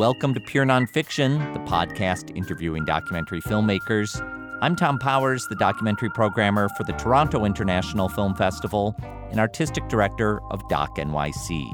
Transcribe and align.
welcome 0.00 0.32
to 0.32 0.40
Pure 0.40 0.64
Nonfiction, 0.64 1.52
the 1.52 1.60
podcast 1.60 2.34
interviewing 2.34 2.86
documentary 2.86 3.42
filmmakers. 3.42 4.18
I'm 4.62 4.74
Thom 4.74 4.98
Powers, 4.98 5.46
the 5.48 5.56
documentary 5.56 6.08
programmer 6.08 6.70
for 6.70 6.84
the 6.84 6.94
Toronto 6.94 7.44
International 7.44 8.08
Film 8.08 8.34
Festival 8.34 8.96
and 9.30 9.38
artistic 9.38 9.86
director 9.90 10.40
of 10.52 10.66
Doc 10.70 10.96
NYC. 10.96 11.66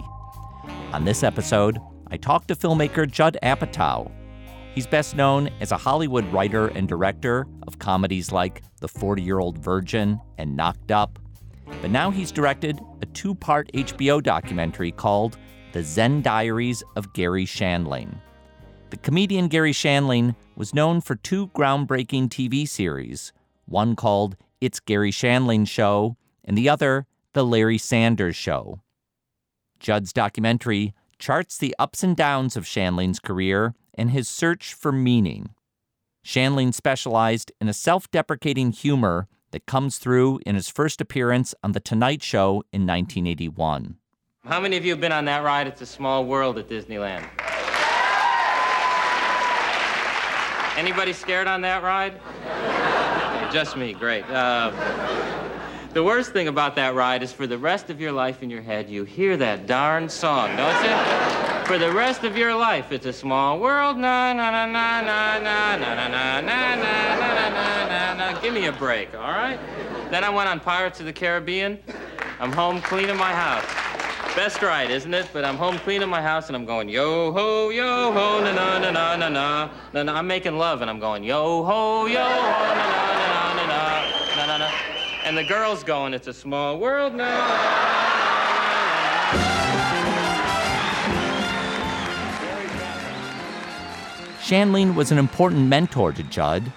On 0.93 1.05
this 1.05 1.23
episode, 1.23 1.79
I 2.11 2.17
talked 2.17 2.49
to 2.49 2.57
filmmaker 2.57 3.09
Judd 3.09 3.39
Apatow. 3.45 4.11
He's 4.75 4.89
best 4.89 5.15
known 5.15 5.49
as 5.61 5.71
a 5.71 5.77
Hollywood 5.77 6.25
writer 6.33 6.67
and 6.67 6.89
director 6.89 7.47
of 7.69 7.79
comedies 7.79 8.33
like 8.33 8.61
The 8.81 8.89
40 8.89 9.23
Year 9.23 9.39
Old 9.39 9.57
Virgin 9.59 10.19
and 10.37 10.57
Knocked 10.57 10.91
Up. 10.91 11.21
But 11.81 11.93
now 11.93 12.11
he's 12.11 12.33
directed 12.33 12.81
a 13.03 13.07
two 13.07 13.37
part 13.37 13.71
HBO 13.73 14.21
documentary 14.21 14.91
called 14.91 15.39
The 15.77 15.83
Zen 15.83 16.23
Diaries 16.23 16.83
of 16.97 17.13
Garry 17.13 17.45
Shandling. 17.45 18.15
The 18.89 18.97
comedian 18.97 19.49
Garry 19.49 19.75
Shandling 19.75 20.35
was 20.57 20.73
known 20.73 21.03
for 21.03 21.17
two 21.17 21.49
groundbreaking 21.49 22.31
TV 22.31 22.67
series, 22.67 23.35
one 23.67 23.95
called 23.95 24.39
It's 24.59 24.81
Garry 24.81 25.11
Shandling 25.11 25.69
Show, 25.69 26.17
and 26.47 26.57
the 26.57 26.67
other, 26.67 27.07
The 27.35 27.45
Larry 27.45 27.77
Sanders 27.77 28.37
Show. 28.37 28.81
Judd's 29.79 30.15
documentary 30.15 30.95
charts 31.19 31.59
the 31.59 31.77
ups 31.79 32.03
and 32.03 32.17
downs 32.17 32.57
of 32.57 32.65
Shandling's 32.65 33.21
career 33.21 33.75
and 33.93 34.13
his 34.13 34.31
search 34.31 34.73
for 34.73 34.93
meaning. 34.93 35.51
Shandling 36.25 36.73
specialized 36.73 37.53
in 37.61 37.69
a 37.69 37.75
self 37.75 38.11
deprecating 38.11 38.73
humor 38.73 39.29
that 39.51 39.67
comes 39.67 39.99
through 39.99 40.41
in 40.47 40.55
his 40.55 40.71
first 40.71 41.03
appearance 41.03 41.55
on 41.63 41.73
The 41.73 41.81
Tonight 41.81 42.23
Show 42.23 42.63
in 42.73 42.87
1981. 42.87 43.99
How 44.47 44.61
many 44.61 44.77
of 44.77 44.85
you 44.85 44.93
have 44.93 45.01
been 45.01 45.11
on 45.11 45.25
that 45.25 45.43
ride? 45.43 45.67
It's 45.67 45.81
a 45.81 45.87
small 45.87 46.25
world 46.25 46.57
at 46.57 46.69
Disneyland. 46.69 47.29
Anybody 50.79 51.13
scared 51.13 51.49
on 51.49 51.63
that 51.63 51.83
ride? 51.83 52.21
Just 53.53 53.77
me, 53.77 53.93
great. 53.93 54.25
Uh, 54.31 54.71
the 55.95 56.05
worst 56.05 56.33
thing 56.33 56.47
about 56.47 56.77
that 56.77 56.95
ride 56.95 57.25
is 57.25 57.33
for 57.33 57.49
the 57.49 57.59
rest 57.59 57.91
of 57.91 58.01
your 58.01 58.13
life 58.13 58.41
in 58.41 58.49
your 58.49 58.63
head, 58.63 58.89
you 58.89 59.03
hear 59.03 59.37
that 59.37 59.67
darn 59.67 60.09
song, 60.09 60.57
don't 60.57 60.85
you? 60.85 61.67
For 61.67 61.77
the 61.77 61.91
rest 61.91 62.23
of 62.23 62.37
your 62.37 62.55
life, 62.55 62.93
it's 62.93 63.07
a 63.07 63.13
small 63.13 63.59
world. 63.59 63.97
Na 63.99 64.33
na 64.33 64.53
na 64.53 64.67
na 64.67 65.01
na 65.01 65.39
na 65.39 65.77
na 65.77 65.77
na 65.77 66.09
na 66.09 66.41
na 66.41 66.41
na 66.41 66.77
na 66.77 67.17
na 67.19 67.49
na 67.49 68.15
na 68.15 68.15
na. 68.15 68.41
Give 68.41 68.55
me 68.55 68.67
a 68.67 68.73
break, 68.73 69.13
all 69.13 69.23
right? 69.23 69.59
Then 70.13 70.23
I 70.23 70.31
went 70.31 70.49
on 70.49 70.61
Pirates 70.61 71.01
of 71.01 71.07
the 71.07 71.13
Caribbean. 71.13 71.81
I'm 72.39 72.53
home 72.53 72.81
cleaning 72.81 73.17
my 73.17 73.33
house. 73.33 73.86
Best 74.37 74.61
ride, 74.61 74.91
isn't 74.91 75.15
it? 75.15 75.31
But 75.33 75.47
I'm 75.47 75.57
home 75.57 75.79
cleaning 75.79 76.11
my 76.11 76.21
house 76.21 76.49
and 76.49 76.57
I'm 76.57 76.67
going 76.67 76.91
yo 76.91 77.33
ho 77.33 77.71
yo 77.71 78.13
ho 78.13 78.39
na 78.45 78.53
na 78.53 78.79
na 78.79 78.91
na 78.91 79.17
na 79.17 79.29
na 79.31 79.71
na 79.95 80.03
na. 80.03 80.13
I'm 80.13 80.27
making 80.27 80.59
love 80.59 80.83
and 80.83 80.91
I'm 80.91 81.01
going 81.01 81.25
yo 81.25 81.65
ho 81.65 82.05
yo 82.05 82.23
ho 82.23 82.75
na 82.75 82.87
na 82.87 83.55
na 83.55 83.55
na 83.55 83.67
na 83.67 84.37
na 84.37 84.47
na 84.47 84.59
na. 84.59 84.71
And 85.25 85.39
the 85.39 85.43
girl's 85.43 85.83
going, 85.83 86.13
it's 86.13 86.27
a 86.27 86.35
small 86.35 86.79
world 86.79 87.15
now. 87.15 87.47
Shandling 94.43 94.95
was 94.95 95.11
an 95.11 95.17
important 95.17 95.67
mentor 95.69 96.13
to 96.13 96.23
Judd. 96.23 96.71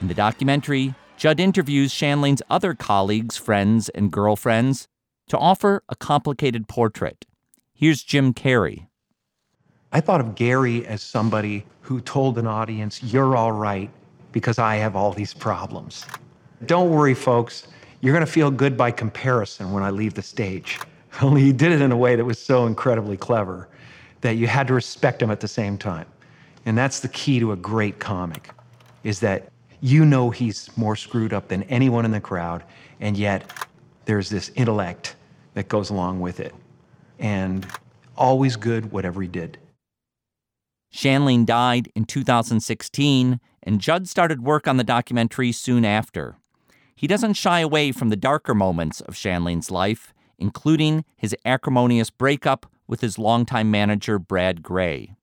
In 0.00 0.08
the 0.08 0.14
documentary, 0.14 0.96
Judd 1.16 1.38
interviews 1.38 1.92
Shandling's 1.92 2.42
other 2.50 2.74
colleagues, 2.74 3.36
friends, 3.36 3.88
and 3.90 4.10
girlfriends 4.10 4.88
to 5.28 5.38
offer 5.38 5.82
a 5.88 5.96
complicated 5.96 6.68
portrait. 6.68 7.24
Here's 7.72 8.02
Jim 8.02 8.34
Carrey. 8.34 8.86
I 9.92 10.00
thought 10.00 10.20
of 10.20 10.34
Garry 10.34 10.86
as 10.86 11.02
somebody 11.02 11.64
who 11.80 12.00
told 12.00 12.38
an 12.38 12.46
audience, 12.46 13.02
You're 13.02 13.36
all 13.36 13.52
right 13.52 13.90
because 14.32 14.58
I 14.58 14.76
have 14.76 14.96
all 14.96 15.12
these 15.12 15.32
problems. 15.32 16.04
Don't 16.66 16.90
worry, 16.90 17.14
folks. 17.14 17.68
You're 18.00 18.12
going 18.12 18.26
to 18.26 18.30
feel 18.30 18.50
good 18.50 18.76
by 18.76 18.90
comparison 18.90 19.72
when 19.72 19.82
I 19.82 19.90
leave 19.90 20.14
the 20.14 20.22
stage. 20.22 20.80
Only 21.22 21.42
he 21.42 21.52
did 21.52 21.72
it 21.72 21.80
in 21.80 21.92
a 21.92 21.96
way 21.96 22.16
that 22.16 22.24
was 22.24 22.38
so 22.38 22.66
incredibly 22.66 23.16
clever 23.16 23.68
that 24.20 24.36
you 24.36 24.46
had 24.46 24.66
to 24.66 24.74
respect 24.74 25.22
him 25.22 25.30
at 25.30 25.40
the 25.40 25.48
same 25.48 25.78
time. 25.78 26.06
And 26.66 26.76
that's 26.76 27.00
the 27.00 27.08
key 27.08 27.38
to 27.40 27.52
a 27.52 27.56
great 27.56 28.00
comic 28.00 28.50
is 29.04 29.20
that 29.20 29.50
you 29.80 30.04
know 30.04 30.30
he's 30.30 30.74
more 30.76 30.96
screwed 30.96 31.32
up 31.32 31.48
than 31.48 31.62
anyone 31.64 32.04
in 32.04 32.10
the 32.10 32.20
crowd, 32.20 32.64
and 33.00 33.16
yet 33.16 33.52
there's 34.04 34.28
this 34.28 34.50
intellect 34.54 35.16
that 35.54 35.68
goes 35.68 35.90
along 35.90 36.20
with 36.20 36.40
it. 36.40 36.54
And 37.18 37.66
always 38.16 38.56
good, 38.56 38.92
whatever 38.92 39.22
he 39.22 39.28
did. 39.28 39.58
Shandling 40.92 41.44
died 41.44 41.90
in 41.94 42.04
2016, 42.04 43.40
and 43.62 43.80
Judd 43.80 44.08
started 44.08 44.42
work 44.42 44.68
on 44.68 44.76
the 44.76 44.84
documentary 44.84 45.50
soon 45.50 45.84
after. 45.84 46.36
He 46.94 47.06
doesn't 47.06 47.34
shy 47.34 47.60
away 47.60 47.90
from 47.90 48.10
the 48.10 48.16
darker 48.16 48.54
moments 48.54 49.00
of 49.00 49.14
Shandling's 49.14 49.70
life, 49.70 50.14
including 50.38 51.04
his 51.16 51.34
acrimonious 51.44 52.10
breakup 52.10 52.66
with 52.86 53.00
his 53.00 53.18
longtime 53.18 53.70
manager, 53.70 54.18
Brad 54.18 54.62
Grey. 54.62 55.16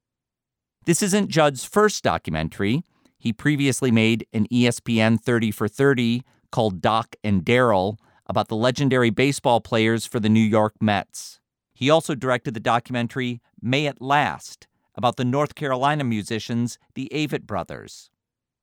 This 0.85 1.01
isn't 1.01 1.29
Judd's 1.29 1.63
first 1.63 2.03
documentary. 2.03 2.83
He 3.17 3.31
previously 3.31 3.91
made 3.91 4.25
an 4.33 4.47
ESPN 4.51 5.21
30 5.21 5.51
for 5.51 5.67
30 5.67 6.23
called 6.51 6.81
Doc 6.81 7.15
and 7.23 7.45
Darryl 7.45 7.97
about 8.31 8.47
the 8.47 8.55
legendary 8.55 9.09
baseball 9.09 9.59
players 9.59 10.05
for 10.05 10.17
the 10.17 10.29
New 10.29 10.39
York 10.39 10.73
Mets. 10.79 11.41
He 11.73 11.89
also 11.89 12.15
directed 12.15 12.53
the 12.53 12.61
documentary 12.61 13.41
May 13.61 13.87
It 13.87 14.01
Last 14.01 14.67
about 14.95 15.17
the 15.17 15.25
North 15.25 15.53
Carolina 15.53 16.05
musicians, 16.05 16.79
the 16.95 17.11
Avett 17.13 17.41
Brothers. 17.45 18.09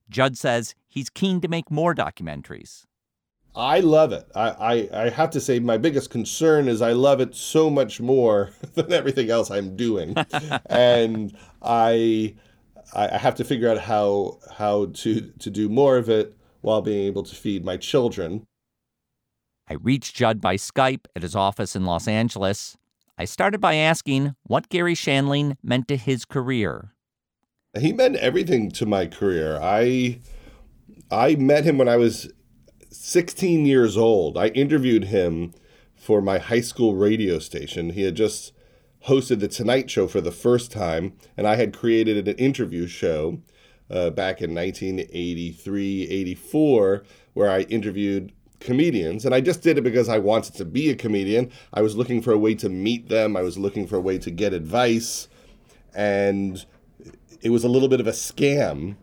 Judd 0.09 0.39
says 0.39 0.75
he's 0.89 1.11
keen 1.11 1.43
to 1.43 1.49
make 1.49 1.71
more 1.71 1.95
documentaries. 1.95 2.87
I 3.55 3.81
love 3.81 4.11
it. 4.13 4.27
I, 4.35 4.49
I, 4.49 4.89
I, 5.05 5.09
have 5.11 5.29
to 5.33 5.41
say, 5.41 5.59
my 5.59 5.77
biggest 5.77 6.09
concern 6.09 6.67
is 6.67 6.81
I 6.81 6.93
love 6.93 7.21
it 7.21 7.35
so 7.35 7.69
much 7.69 8.01
more 8.01 8.53
than 8.75 8.91
everything 8.91 9.29
else 9.29 9.51
I'm 9.51 9.77
doing, 9.77 10.17
and 10.71 11.37
I 11.61 12.37
I 12.95 13.19
have 13.19 13.35
to 13.35 13.45
figure 13.45 13.69
out 13.69 13.81
how 13.81 14.39
how 14.51 14.87
to 14.87 15.21
to 15.21 15.51
do 15.51 15.69
more 15.69 15.99
of 15.99 16.09
it 16.09 16.35
while 16.63 16.81
being 16.81 17.05
able 17.05 17.23
to 17.25 17.35
feed 17.35 17.67
my 17.67 17.77
children. 17.77 18.47
I 19.71 19.75
reached 19.75 20.17
Judd 20.17 20.41
by 20.41 20.57
Skype 20.57 21.07
at 21.15 21.23
his 21.23 21.37
office 21.37 21.77
in 21.77 21.85
Los 21.85 22.09
Angeles. 22.09 22.77
I 23.19 23.25
started 23.25 23.61
by 23.61 23.75
asking 23.75 24.35
what 24.45 24.69
Garry 24.69 24.95
Shandling 24.95 25.57
meant 25.63 25.89
to 25.89 25.97
his 25.97 26.25
career. 26.25 26.95
He 27.79 27.93
meant 27.93 28.17
everything 28.17 28.71
to 28.73 28.87
my 28.87 29.07
career. 29.07 29.59
I 29.61 30.21
I 31.11 31.35
met 31.37 31.65
him 31.65 31.79
when 31.79 31.89
I 31.89 31.97
was 31.97 32.31
16 32.91 33.67
years 33.67 33.97
old. 33.97 34.39
I 34.39 34.49
interviewed 34.49 35.05
him 35.05 35.53
for 35.95 36.23
my 36.23 36.39
high 36.39 36.61
school 36.61 36.95
radio 36.95 37.39
station. 37.39 37.91
He 37.91 38.03
had 38.03 38.15
just 38.15 38.53
hosted 39.07 39.41
The 39.41 39.49
Tonight 39.49 39.91
Show 39.91 40.07
for 40.07 40.21
the 40.21 40.33
first 40.33 40.73
time, 40.73 41.15
and 41.37 41.47
I 41.47 41.57
had 41.57 41.77
created 41.77 42.27
an 42.27 42.37
interview 42.37 42.87
show 42.87 43.41
uh, 43.91 44.11
back 44.11 44.41
in 44.41 44.55
1983 44.55 46.09
84 46.09 47.05
where 47.35 47.51
I 47.51 47.61
interviewed 47.63 48.33
comedians. 48.61 49.25
And 49.25 49.35
I 49.35 49.41
just 49.41 49.63
did 49.63 49.79
it 49.79 49.83
because 49.83 50.09
I 50.09 50.19
wanted 50.19 50.55
to 50.55 50.65
be 50.65 50.91
a 50.91 50.95
comedian. 50.95 51.51
I 51.73 51.83
was 51.83 51.97
looking 51.97 52.23
for 52.23 52.33
a 52.33 52.39
way 52.39 52.55
to 52.57 52.69
meet 52.69 53.09
them, 53.09 53.37
I 53.37 53.43
was 53.43 53.59
looking 53.59 53.87
for 53.87 53.97
a 53.97 54.01
way 54.01 54.19
to 54.19 54.31
get 54.31 54.53
advice. 54.53 55.29
And 55.95 56.65
it 57.41 57.51
was 57.51 57.65
a 57.65 57.69
little 57.69 57.89
bit 57.89 58.01
of 58.01 58.07
a 58.07 58.13
scam. 58.13 58.97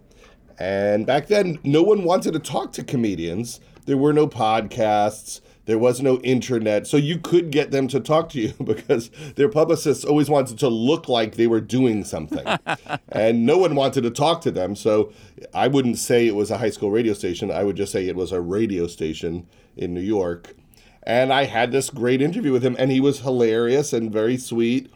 And 0.58 1.06
back 1.06 1.28
then, 1.28 1.60
no 1.64 1.84
one 1.84 2.04
wanted 2.04 2.34
to 2.34 2.40
talk 2.40 2.72
to 2.74 2.84
comedians. 2.84 3.60
There 3.86 3.98
were 3.98 4.14
no 4.14 4.28
podcasts. 4.28 5.42
There 5.66 5.78
was 5.80 6.02
no 6.02 6.20
internet. 6.20 6.88
So 6.88 6.98
you 6.98 7.18
could 7.18 7.52
get 7.52 7.72
them 7.72 7.88
to 7.90 8.00
talk 8.00 8.30
to 8.30 8.39
you 8.39 8.54
because 8.63 9.10
their 9.36 9.50
publicists 9.50 10.06
always 10.06 10.30
wanted 10.30 10.60
to 10.60 10.69
look 10.69 11.10
like 11.10 11.36
they 11.36 11.48
were 11.48 11.62
doing 11.62 12.04
something. 12.04 12.45
and 13.10 13.45
no 13.45 13.57
one 13.57 13.75
wanted 13.75 14.01
to 14.01 14.12
talk 14.12 14.42
to 14.42 14.51
them. 14.51 14.75
So 14.75 15.12
I 15.54 15.68
wouldn't 15.68 15.98
say 15.98 16.28
it 16.28 16.36
was 16.36 16.51
a 16.51 16.57
high 16.57 16.69
school 16.69 16.92
radio 16.92 17.13
station. 17.13 17.51
I 17.51 17.63
would 17.63 17.75
just 17.75 17.92
say 17.92 18.07
it 18.07 18.16
was 18.16 18.31
a 18.31 18.42
radio 18.42 18.88
station 18.88 19.48
in 19.75 19.94
New 19.94 20.01
York. 20.01 20.56
And 21.04 21.31
I 21.31 21.45
had 21.45 21.72
this 21.72 21.92
great 21.92 22.22
interview 22.22 22.51
with 22.51 22.63
him, 22.63 22.75
and 22.80 22.92
he 22.92 23.00
was 23.00 23.19
hilarious 23.19 23.94
and 23.94 24.12
very 24.12 24.38
sweet. 24.38 24.92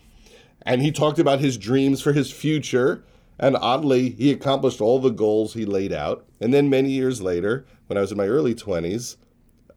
And 0.64 0.82
he 0.82 0.92
talked 0.92 1.20
about 1.20 1.40
his 1.40 1.58
dreams 1.58 2.02
for 2.02 2.14
his 2.14 2.32
future. 2.32 3.04
And 3.38 3.56
oddly, 3.56 4.10
he 4.10 4.32
accomplished 4.32 4.82
all 4.82 5.00
the 5.00 5.12
goals 5.12 5.54
he 5.54 5.66
laid 5.66 5.94
out. 5.94 6.26
And 6.42 6.54
then 6.54 6.70
many 6.70 6.90
years 6.90 7.22
later, 7.22 7.66
when 7.88 7.98
I 7.98 8.02
was 8.02 8.12
in 8.12 8.18
my 8.18 8.28
early 8.28 8.56
20s, 8.56 9.18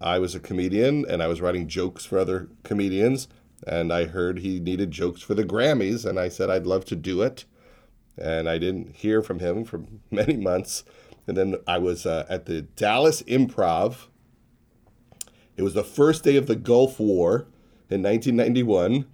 I 0.02 0.19
was 0.19 0.34
a 0.34 0.40
comedian 0.40 1.04
and 1.08 1.22
I 1.22 1.28
was 1.28 1.40
writing 1.40 1.69
jokes 1.69 2.04
for 2.04 2.19
other 2.19 2.49
comedians. 2.64 3.28
And 3.66 3.93
I 3.93 4.06
heard 4.06 4.40
he 4.40 4.58
needed 4.58 4.90
jokes 4.90 5.22
for 5.22 5.34
the 5.34 5.44
Grammys, 5.44 6.04
and 6.04 6.19
I 6.19 6.28
said 6.28 6.50
I'd 6.50 6.66
love 6.66 6.84
to 6.87 6.96
do 6.96 7.22
it. 7.22 7.44
And 8.19 8.49
I 8.49 8.58
didn't 8.58 8.96
hear 8.96 9.22
from 9.22 9.38
him 9.38 9.64
for 9.64 9.84
many 10.10 10.37
months. 10.37 10.84
And 11.26 11.37
then 11.37 11.56
I 11.66 11.78
was 11.78 12.04
uh, 12.04 12.26
at 12.28 12.46
the 12.46 12.62
Dallas 12.62 13.22
Improv. 13.22 14.08
It 15.56 15.62
was 15.62 15.75
the 15.75 15.84
first 15.84 16.25
day 16.25 16.37
of 16.37 16.46
the 16.46 16.56
Gulf 16.56 16.99
War 16.99 17.46
in 17.88 18.02
1991. 18.02 19.06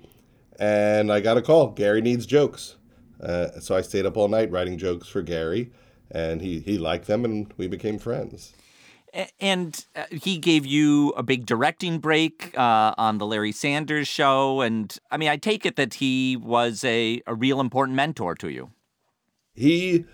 And 0.59 1.13
I 1.13 1.21
got 1.21 1.37
a 1.37 1.43
call 1.43 1.69
Garry 1.69 2.01
needs 2.01 2.25
jokes. 2.25 2.77
Uh, 3.23 3.61
so 3.61 3.77
I 3.77 3.83
stayed 3.83 4.07
up 4.07 4.17
all 4.17 4.29
night 4.29 4.51
writing 4.51 4.79
jokes 4.79 5.09
for 5.09 5.23
Garry, 5.23 5.73
and 6.11 6.41
he, 6.41 6.61
he 6.61 6.79
liked 6.79 7.09
them, 7.09 7.25
and 7.25 7.53
we 7.57 7.67
became 7.67 7.99
friends. 7.99 8.55
And 9.41 9.85
uh, 9.97 10.05
he 10.11 10.39
gave 10.39 10.65
you 10.65 11.11
a 11.11 11.23
big 11.23 11.45
directing 11.45 11.99
break 11.99 12.57
uh, 12.57 12.95
on 12.97 13.19
the 13.19 13.27
Larry 13.27 13.53
Sanders 13.53 14.07
show. 14.07 14.61
And 14.61 14.97
I 15.11 15.17
mean, 15.17 15.29
I 15.29 15.37
take 15.37 15.67
it 15.67 15.77
that 15.77 15.95
he 15.95 16.37
was 16.37 16.85
a, 16.85 17.21
a 17.27 17.35
real 17.35 17.61
important 17.61 17.97
mentor 17.97 18.35
to 18.37 18.49
you. 18.49 18.71
He, 19.55 20.05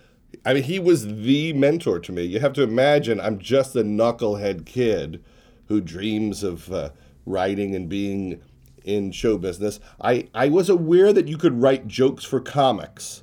I 0.47 0.55
mean, 0.55 0.63
he 0.63 0.79
was 0.79 1.07
the 1.07 1.53
mentor 1.53 1.99
to 1.99 2.13
me. 2.13 2.23
You 2.23 2.41
have 2.41 2.55
to 2.55 2.63
imagine 2.63 3.21
I'm 3.21 3.39
just 3.39 3.77
a 3.77 3.83
knucklehead 3.83 4.65
kid 4.65 5.23
who 5.67 5.81
dreams 5.81 6.43
of 6.43 6.73
uh, 6.73 6.91
writing 7.27 7.75
and 7.75 7.89
being 7.89 8.41
in 8.85 9.13
show 9.13 9.37
business. 9.39 9.81
I, 10.01 10.29
I 10.35 10.49
was 10.49 10.69
aware 10.71 11.13
that 11.13 11.29
you 11.29 11.37
could 11.37 11.61
write 11.61 11.87
jokes 11.87 12.25
for 12.25 12.41
comics. 12.41 13.23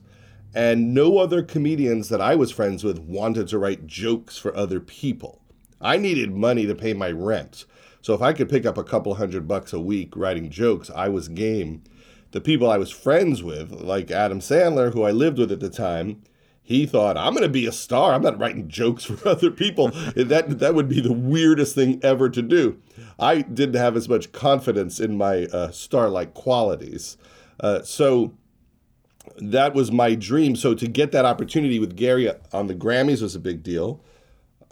And 0.53 0.93
no 0.93 1.17
other 1.17 1.43
comedians 1.43 2.09
that 2.09 2.19
I 2.19 2.35
was 2.35 2.51
friends 2.51 2.83
with 2.83 2.99
wanted 2.99 3.47
to 3.47 3.57
write 3.57 3.87
jokes 3.87 4.37
for 4.37 4.55
other 4.55 4.79
people. 4.79 5.40
I 5.81 5.97
needed 5.97 6.31
money 6.31 6.65
to 6.65 6.75
pay 6.75 6.93
my 6.93 7.11
rent. 7.11 7.65
So 8.01 8.13
if 8.13 8.21
I 8.21 8.33
could 8.33 8.49
pick 8.49 8.65
up 8.65 8.77
a 8.77 8.83
couple 8.83 9.15
hundred 9.15 9.47
bucks 9.47 9.73
a 9.73 9.79
week 9.79 10.15
writing 10.15 10.49
jokes, 10.49 10.89
I 10.89 11.09
was 11.09 11.27
game. 11.27 11.83
The 12.31 12.41
people 12.41 12.69
I 12.69 12.77
was 12.77 12.91
friends 12.91 13.43
with, 13.43 13.71
like 13.71 14.09
Adam 14.09 14.39
Sandler, 14.39 14.93
who 14.93 15.03
I 15.03 15.11
lived 15.11 15.37
with 15.37 15.51
at 15.51 15.59
the 15.59 15.69
time, 15.69 16.23
he 16.63 16.85
thought 16.85 17.17
I'm 17.17 17.33
going 17.33 17.43
to 17.43 17.49
be 17.49 17.65
a 17.65 17.71
star. 17.71 18.13
I'm 18.13 18.21
not 18.21 18.39
writing 18.39 18.69
jokes 18.69 19.03
for 19.05 19.27
other 19.27 19.51
people. 19.51 19.89
that 20.15 20.59
that 20.59 20.73
would 20.73 20.87
be 20.87 21.01
the 21.01 21.13
weirdest 21.13 21.75
thing 21.75 21.99
ever 22.03 22.29
to 22.29 22.41
do. 22.41 22.79
I 23.19 23.41
didn't 23.41 23.75
have 23.75 23.95
as 23.95 24.07
much 24.07 24.31
confidence 24.31 24.99
in 24.99 25.17
my 25.17 25.45
uh, 25.45 25.71
star-like 25.71 26.33
qualities. 26.33 27.17
Uh, 27.59 27.83
so 27.83 28.33
that 29.37 29.73
was 29.73 29.91
my 29.91 30.15
dream. 30.15 30.55
So 30.55 30.73
to 30.73 30.87
get 30.87 31.11
that 31.11 31.25
opportunity 31.25 31.77
with 31.77 31.95
Garry 31.95 32.31
on 32.51 32.67
the 32.67 32.75
Grammys 32.75 33.21
was 33.21 33.35
a 33.35 33.39
big 33.39 33.63
deal. 33.63 34.01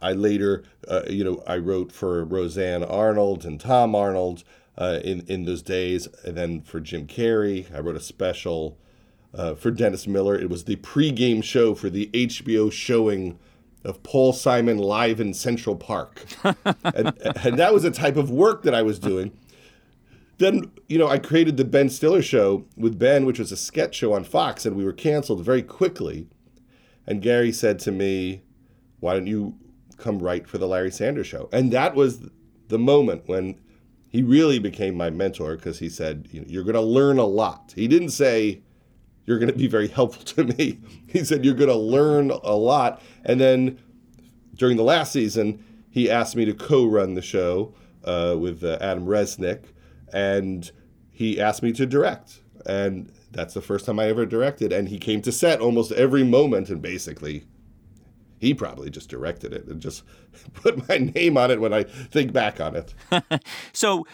I 0.01 0.13
later, 0.13 0.63
uh, 0.87 1.03
you 1.09 1.23
know, 1.23 1.43
I 1.47 1.57
wrote 1.57 1.91
for 1.91 2.23
Roseanne 2.23 2.83
Arnold 2.83 3.45
and 3.45 3.59
Tom 3.59 3.95
Arnold 3.95 4.43
uh, 4.77 4.99
in 5.03 5.25
in 5.27 5.45
those 5.45 5.61
days, 5.61 6.07
and 6.23 6.37
then 6.37 6.61
for 6.61 6.79
Jim 6.79 7.05
Carrey, 7.07 7.73
I 7.75 7.79
wrote 7.79 7.95
a 7.95 8.01
special 8.01 8.77
uh, 9.33 9.55
for 9.55 9.71
Dennis 9.71 10.07
Miller. 10.07 10.37
It 10.37 10.49
was 10.49 10.63
the 10.63 10.77
pregame 10.77 11.43
show 11.43 11.75
for 11.75 11.89
the 11.89 12.09
HBO 12.13 12.71
showing 12.71 13.37
of 13.83 14.03
Paul 14.03 14.33
Simon 14.33 14.77
live 14.77 15.19
in 15.19 15.33
Central 15.33 15.75
Park, 15.75 16.25
and, 16.43 17.13
and 17.43 17.59
that 17.59 17.73
was 17.73 17.83
a 17.83 17.91
type 17.91 18.17
of 18.17 18.29
work 18.29 18.63
that 18.63 18.75
I 18.75 18.81
was 18.81 18.99
doing. 18.99 19.31
Then, 20.37 20.71
you 20.87 20.97
know, 20.97 21.07
I 21.07 21.19
created 21.19 21.57
the 21.57 21.65
Ben 21.65 21.89
Stiller 21.89 22.21
show 22.21 22.65
with 22.77 22.97
Ben, 22.97 23.25
which 23.25 23.39
was 23.39 23.51
a 23.51 23.57
sketch 23.57 23.95
show 23.95 24.13
on 24.13 24.23
Fox, 24.23 24.65
and 24.65 24.75
we 24.75 24.85
were 24.85 24.93
canceled 24.93 25.43
very 25.43 25.61
quickly. 25.61 26.27
And 27.05 27.21
Garry 27.21 27.51
said 27.51 27.77
to 27.79 27.91
me, 27.91 28.43
Why 29.01 29.13
don't 29.13 29.27
you 29.27 29.55
come 29.99 30.19
write 30.19 30.47
for 30.47 30.57
the 30.57 30.67
Larry 30.67 30.91
Sanders 30.91 31.27
Show. 31.27 31.49
And 31.51 31.71
that 31.71 31.95
was 31.95 32.29
the 32.67 32.79
moment 32.79 33.23
when 33.27 33.59
he 34.09 34.23
really 34.23 34.59
became 34.59 34.95
my 34.95 35.09
mentor 35.09 35.55
because 35.55 35.79
he 35.79 35.89
said, 35.89 36.27
You're 36.31 36.63
going 36.63 36.75
to 36.75 36.81
learn 36.81 37.19
a 37.19 37.25
lot. 37.25 37.73
He 37.75 37.87
didn't 37.87 38.09
say, 38.09 38.61
You're 39.25 39.39
going 39.39 39.51
to 39.51 39.57
be 39.57 39.67
very 39.67 39.87
helpful 39.99 40.23
to 40.23 40.43
me. 40.55 40.79
He 41.07 41.23
said, 41.23 41.45
You're 41.45 41.55
going 41.55 41.69
to 41.69 41.75
learn 41.75 42.31
a 42.31 42.55
lot. 42.55 43.01
And 43.23 43.39
then 43.39 43.79
during 44.55 44.77
the 44.77 44.83
last 44.83 45.13
season, 45.13 45.63
he 45.91 46.09
asked 46.09 46.35
me 46.35 46.45
to 46.45 46.53
co 46.53 46.85
run 46.85 47.13
the 47.13 47.21
show 47.21 47.73
uh, 48.03 48.35
with 48.37 48.63
uh, 48.63 48.77
Adam 48.81 49.05
Resnick. 49.05 49.65
And 50.11 50.69
he 51.11 51.39
asked 51.39 51.61
me 51.61 51.71
to 51.73 51.85
direct. 51.85 52.41
And 52.65 53.11
that's 53.31 53.53
the 53.53 53.61
first 53.61 53.85
time 53.85 53.99
I 53.99 54.07
ever 54.07 54.25
directed. 54.25 54.73
And 54.73 54.89
he 54.89 54.97
came 54.97 55.21
to 55.21 55.31
set 55.31 55.61
almost 55.61 55.91
every 55.91 56.23
moment 56.23 56.69
and 56.69 56.81
basically 56.81 57.45
he 58.39 58.53
probably 58.53 58.89
just 58.89 59.09
directed 59.09 59.53
it 59.53 59.67
and 59.67 59.81
just 59.81 60.03
put 60.53 60.87
my 60.87 60.97
name 60.97 61.37
on 61.37 61.51
it 61.51 61.61
when 61.61 61.73
I 61.73 61.83
think 61.83 62.33
back 62.33 62.59
on 62.59 62.75
it. 62.75 62.93
so, 63.73 64.07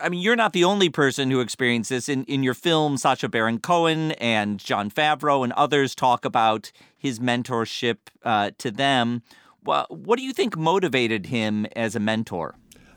I 0.00 0.08
mean, 0.10 0.20
you're 0.20 0.36
not 0.36 0.52
the 0.52 0.64
only 0.64 0.90
person 0.90 1.30
who 1.30 1.40
experienced 1.40 1.90
this. 1.90 2.08
In, 2.08 2.24
in 2.24 2.42
your 2.42 2.54
film, 2.54 2.98
Sacha 2.98 3.28
Baron 3.28 3.58
Cohen 3.58 4.12
and 4.12 4.58
Jon 4.58 4.90
Favreau 4.90 5.42
and 5.42 5.52
others 5.54 5.94
talk 5.94 6.24
about 6.24 6.70
his 6.96 7.18
mentorship 7.18 7.96
uh, 8.22 8.50
to 8.58 8.70
them. 8.70 9.22
Well, 9.64 9.86
what 9.88 10.18
do 10.18 10.22
you 10.24 10.32
think 10.32 10.56
motivated 10.56 11.26
him 11.26 11.66
as 11.74 11.96
a 11.96 12.00
mentor? 12.00 12.54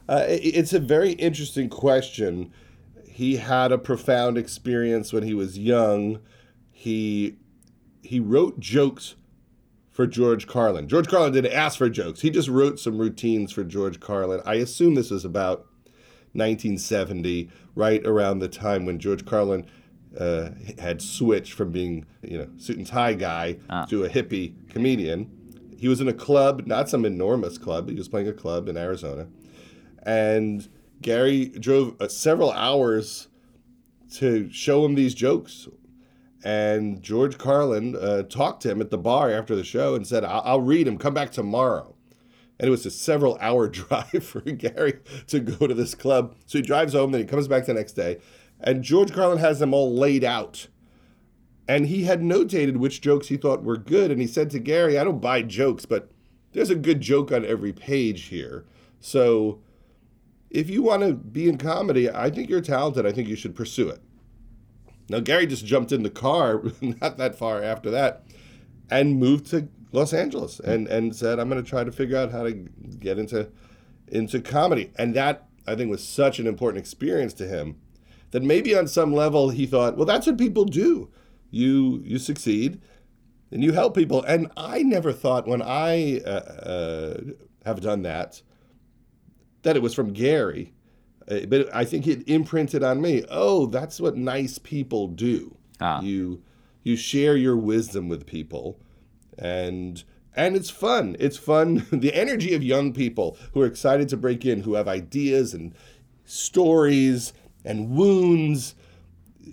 Uh, 0.08 0.26
it's 0.28 0.74
a 0.74 0.80
very 0.80 1.14
interesting 1.14 1.70
question. 1.70 2.52
He 3.08 3.38
had 3.38 3.72
a 3.72 3.78
profound 3.78 4.38
experience 4.38 5.14
when 5.14 5.24
he 5.24 5.34
was 5.34 5.58
young. 5.58 6.20
He 6.72 7.38
he 8.02 8.20
wrote 8.20 8.60
jokes 8.60 9.16
for 9.94 10.08
George 10.08 10.48
Carlin. 10.48 10.90
George 10.90 11.08
Carlin 11.08 11.32
didn't 11.32 11.54
ask 11.54 11.78
for 11.78 11.88
jokes. 11.88 12.22
He 12.22 12.32
just 12.32 12.50
wrote 12.50 12.80
some 12.80 12.98
routines 12.98 13.52
for 13.52 13.64
George 13.64 14.00
Carlin. 14.00 14.42
I 14.44 14.56
assume 14.56 14.96
this 14.96 15.12
was 15.12 15.24
about 15.24 15.68
1970, 16.34 17.50
right 17.76 18.06
around 18.06 18.40
the 18.40 18.48
time 18.48 18.86
when 18.86 18.98
George 18.98 19.24
Carlin 19.24 19.68
uh, 20.20 20.50
had 20.80 21.00
switched 21.00 21.54
from 21.54 21.72
being, 21.72 22.06
you 22.24 22.40
know, 22.40 22.48
suit 22.58 22.78
and 22.78 22.88
tie 22.88 23.14
guy 23.14 23.58
ah. 23.70 23.86
to 23.86 24.04
a 24.04 24.10
hippie 24.10 24.54
comedian. 24.70 25.30
He 25.78 25.88
was 25.88 26.02
in 26.02 26.08
a 26.08 26.14
club, 26.14 26.66
not 26.66 26.90
some 26.90 27.06
enormous 27.06 27.60
club. 27.60 27.90
He 27.90 27.96
was 27.96 28.08
playing 28.08 28.28
a 28.28 28.34
club 28.34 28.68
in 28.68 28.78
Arizona, 28.78 29.28
and 30.02 30.68
Garry 31.02 31.50
drove 31.50 32.02
uh, 32.02 32.08
several 32.08 32.52
hours 32.52 33.28
to 34.16 34.52
show 34.52 34.86
him 34.86 34.96
these 34.96 35.14
jokes 35.14 35.68
and 36.44 37.02
George 37.02 37.38
Carlin 37.38 37.96
uh, 37.96 38.24
talked 38.24 38.62
to 38.64 38.72
him 38.72 38.82
at 38.82 38.92
the 38.92 38.98
bar 38.98 39.32
after 39.32 39.56
the 39.56 39.64
show 39.64 39.96
and 39.96 40.06
said, 40.06 40.26
I'll, 40.26 40.62
read 40.62 40.88
him, 40.88 40.98
come 40.98 41.14
back 41.14 41.32
tomorrow. 41.32 41.96
And 42.60 42.68
it 42.68 42.72
was 42.72 42.86
a 42.86 42.92
several 42.92 43.38
hour 43.42 43.70
drive 43.70 44.24
for 44.24 44.42
Garry 44.42 45.00
to 45.28 45.40
go 45.40 45.68
to 45.68 45.74
this 45.74 45.96
club. 45.96 46.36
So 46.46 46.58
he 46.58 46.62
drives 46.62 46.94
home, 46.94 47.12
then 47.12 47.22
he 47.22 47.28
comes 47.28 47.48
back 47.48 47.66
the 47.66 47.74
next 47.74 47.94
day, 47.94 48.20
and 48.60 48.84
George 48.84 49.14
Carlin 49.14 49.40
has 49.40 49.60
them 49.60 49.74
all 49.74 49.94
laid 49.94 50.24
out. 50.24 50.68
And 51.68 51.88
he 51.88 52.04
had 52.04 52.22
notated 52.22 52.76
which 52.76 53.00
jokes 53.00 53.30
he 53.30 53.38
thought 53.38 53.64
were 53.64 53.78
good. 53.78 54.12
And 54.12 54.20
he 54.20 54.28
said 54.28 54.50
to 54.50 54.60
Garry, 54.60 55.00
I 55.00 55.06
don't 55.06 55.22
buy 55.22 55.42
jokes, 55.44 55.86
but 55.86 56.12
there's 56.52 56.70
a 56.70 56.76
good 56.76 57.00
joke 57.00 57.32
on 57.32 57.46
every 57.46 57.72
page 57.72 58.24
here. 58.24 58.66
So 59.00 59.62
if 60.50 60.70
you 60.70 60.84
want 60.84 61.04
to 61.04 61.14
be 61.14 61.48
in 61.48 61.58
comedy, 61.58 62.10
I 62.10 62.30
think 62.30 62.50
you're 62.50 62.60
talented. 62.60 63.06
I 63.06 63.14
think 63.14 63.30
you 63.30 63.38
should 63.38 63.56
pursue 63.56 63.88
it. 63.88 64.02
Now, 65.14 65.20
Garry 65.20 65.46
just 65.46 65.64
jumped 65.64 65.92
in 65.92 66.02
the 66.02 66.10
car 66.10 66.64
not 66.82 67.18
that 67.18 67.36
far 67.36 67.62
after 67.62 67.92
that 67.92 68.24
and 68.90 69.20
moved 69.20 69.46
to 69.52 69.68
Los 69.92 70.12
Angeles 70.12 70.60
and, 70.60 70.88
and 70.88 71.16
said, 71.16 71.38
I'm 71.38 71.50
going 71.50 71.64
to 71.64 71.70
try 71.70 71.84
to 71.84 71.92
figure 71.92 72.18
out 72.18 72.32
how 72.32 72.42
to 72.42 72.52
get 72.52 73.20
into, 73.20 73.48
into 74.08 74.42
comedy. 74.42 74.92
And 74.98 75.14
that, 75.14 75.46
I 75.68 75.76
think, 75.76 75.92
was 75.92 76.04
such 76.04 76.40
an 76.40 76.48
important 76.48 76.80
experience 76.80 77.36
to 77.36 77.48
him 77.48 77.80
that 78.32 78.42
maybe 78.42 78.76
on 78.76 78.88
some 78.88 79.14
level 79.14 79.52
he 79.52 79.68
thought, 79.68 79.98
well, 79.98 80.08
that's 80.08 80.26
what 80.26 80.40
people 80.40 80.66
do. 80.66 81.12
You, 81.52 82.02
you 82.04 82.18
succeed 82.18 82.82
and 83.52 83.64
you 83.64 83.74
help 83.74 83.94
people. 83.94 84.24
And 84.24 84.52
I 84.58 84.82
never 84.82 85.14
thought 85.14 85.48
when 85.48 85.62
I 85.62 86.22
uh, 86.26 86.30
uh, 86.30 87.22
have 87.66 87.82
done 87.82 88.02
that, 88.02 88.42
that 89.62 89.76
it 89.76 89.84
was 89.84 89.94
from 89.94 90.12
Garry 90.12 90.73
but 91.28 91.74
I 91.74 91.86
think 91.86 92.08
it 92.08 92.28
imprinted 92.28 92.84
on 92.84 93.02
me. 93.02 93.24
Oh, 93.30 93.66
that's 93.66 94.00
what 94.00 94.18
nice 94.18 94.58
people 94.58 95.08
do. 95.08 95.58
Ah. 95.80 96.02
You 96.02 96.42
you 96.84 96.96
share 96.96 97.38
your 97.38 97.56
wisdom 97.56 98.10
with 98.10 98.26
people, 98.26 98.80
and 99.38 100.04
and 100.36 100.56
it's 100.56 100.70
fun. 100.70 101.16
It's 101.20 101.38
fun. 101.38 101.86
the 101.92 102.14
energy 102.14 102.54
of 102.54 102.64
young 102.64 102.94
people 102.94 103.38
who 103.54 103.62
are 103.62 103.66
excited 103.66 104.10
to 104.10 104.18
break 104.18 104.46
in, 104.46 104.62
who 104.62 104.74
have 104.76 104.88
ideas 104.88 105.54
and 105.54 105.74
stories 106.26 107.34
and 107.64 107.92
wounds. 107.92 108.76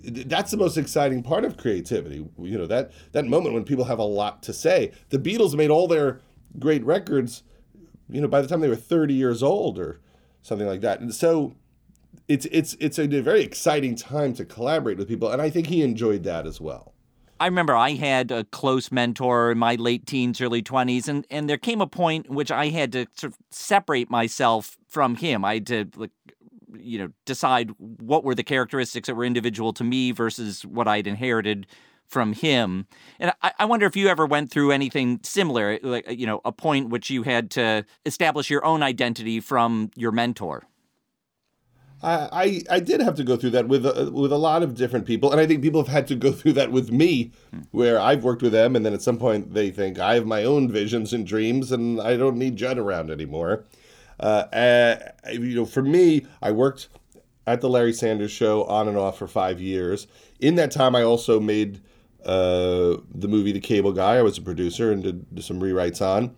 That's 0.03 0.51
the 0.51 0.57
most 0.57 0.77
exciting 0.77 1.21
part 1.21 1.45
of 1.45 1.57
creativity. 1.57 2.25
You 2.37 2.57
know 2.57 2.67
that 2.67 2.91
that 3.11 3.25
moment 3.25 3.53
when 3.53 3.63
people 3.63 3.85
have 3.85 3.99
a 3.99 4.03
lot 4.03 4.43
to 4.43 4.53
say. 4.53 4.91
The 5.09 5.19
Beatles 5.19 5.55
made 5.55 5.69
all 5.69 5.87
their 5.87 6.21
great 6.59 6.83
records, 6.83 7.43
you 8.09 8.19
know, 8.19 8.27
by 8.27 8.41
the 8.41 8.47
time 8.47 8.59
they 8.61 8.67
were 8.67 8.75
30 8.75 9.13
years 9.13 9.41
old 9.41 9.79
or 9.79 10.01
something 10.41 10.67
like 10.67 10.81
that. 10.81 10.99
And 10.99 11.13
so 11.13 11.53
it's 12.31 12.47
it's 12.51 12.75
it's 12.79 12.97
a 12.97 13.07
very 13.07 13.43
exciting 13.43 13.95
time 13.95 14.33
to 14.35 14.45
collaborate 14.45 14.97
with 14.97 15.07
people, 15.07 15.29
and 15.29 15.41
I 15.41 15.49
think 15.49 15.67
he 15.67 15.81
enjoyed 15.81 16.23
that 16.23 16.47
as 16.47 16.61
well. 16.61 16.93
I 17.41 17.45
remember 17.47 17.75
I 17.75 17.91
had 17.93 18.31
a 18.31 18.43
close 18.45 18.91
mentor 18.91 19.51
in 19.51 19.57
my 19.57 19.75
late 19.75 20.05
teens, 20.05 20.39
early 20.39 20.61
20s, 20.61 21.07
and, 21.07 21.25
and 21.31 21.49
there 21.49 21.57
came 21.57 21.81
a 21.81 21.87
point 21.87 22.27
in 22.27 22.35
which 22.35 22.51
I 22.51 22.69
had 22.69 22.91
to 22.91 23.07
sort 23.15 23.33
of 23.33 23.39
separate 23.49 24.11
myself 24.11 24.77
from 24.87 25.15
him. 25.15 25.43
I 25.43 25.55
had 25.55 25.67
to, 25.67 25.89
like, 25.95 26.11
you 26.77 26.99
know, 26.99 27.09
decide 27.25 27.71
what 27.79 28.23
were 28.23 28.35
the 28.35 28.43
characteristics 28.43 29.07
that 29.07 29.15
were 29.15 29.25
individual 29.25 29.73
to 29.73 29.83
me 29.83 30.11
versus 30.11 30.63
what 30.63 30.87
I'd 30.87 31.07
inherited 31.07 31.65
from 32.05 32.33
him. 32.33 32.85
And 33.19 33.33
I, 33.41 33.53
I 33.57 33.65
wonder 33.65 33.87
if 33.87 33.95
you 33.95 34.07
ever 34.07 34.27
went 34.27 34.51
through 34.51 34.71
anything 34.71 35.19
similar, 35.23 35.79
like, 35.81 36.11
you 36.11 36.27
know, 36.27 36.41
a 36.45 36.51
point 36.51 36.89
which 36.89 37.09
you 37.09 37.23
had 37.23 37.49
to 37.51 37.85
establish 38.05 38.51
your 38.51 38.63
own 38.63 38.83
identity 38.83 39.39
from 39.39 39.89
your 39.95 40.11
mentor. 40.11 40.67
I, 42.03 42.63
I, 42.69 42.79
did 42.79 42.99
have 43.01 43.15
to 43.15 43.23
go 43.23 43.37
through 43.37 43.51
that 43.51 43.67
with 43.67 43.85
a, 43.85 44.09
with 44.11 44.31
a 44.31 44.37
lot 44.37 44.63
of 44.63 44.75
different 44.75 45.05
people, 45.05 45.31
and 45.31 45.39
I 45.39 45.45
think 45.45 45.61
people 45.61 45.81
have 45.81 45.91
had 45.91 46.07
to 46.07 46.15
go 46.15 46.31
through 46.31 46.53
that 46.53 46.71
with 46.71 46.91
me, 46.91 47.31
where 47.71 47.99
I've 47.99 48.23
worked 48.23 48.41
with 48.41 48.53
them, 48.53 48.75
and 48.75 48.85
then 48.85 48.93
at 48.93 49.01
some 49.01 49.17
point 49.17 49.53
they 49.53 49.69
think 49.69 49.99
I 49.99 50.15
have 50.15 50.25
my 50.25 50.43
own 50.43 50.71
visions 50.71 51.13
and 51.13 51.27
dreams, 51.27 51.71
and 51.71 52.01
I 52.01 52.17
don't 52.17 52.37
need 52.37 52.55
Judd 52.55 52.77
around 52.77 53.11
anymore. 53.11 53.65
Uh, 54.19 54.45
uh, 54.53 54.97
you 55.31 55.55
know, 55.55 55.65
for 55.65 55.81
me, 55.81 56.25
I 56.41 56.51
worked 56.51 56.89
at 57.47 57.61
the 57.61 57.69
Larry 57.69 57.93
Sanders 57.93 58.31
Show 58.31 58.63
on 58.65 58.87
and 58.87 58.97
off 58.97 59.17
for 59.17 59.27
five 59.27 59.59
years. 59.59 60.07
In 60.39 60.55
that 60.55 60.71
time, 60.71 60.95
I 60.95 61.03
also 61.03 61.39
made 61.39 61.81
uh, 62.25 62.97
the 63.13 63.27
movie 63.27 63.51
The 63.51 63.59
Cable 63.59 63.93
Guy. 63.93 64.15
I 64.17 64.21
was 64.21 64.37
a 64.37 64.41
producer 64.41 64.91
and 64.91 65.03
did 65.03 65.43
some 65.43 65.59
rewrites 65.59 66.01
on. 66.01 66.35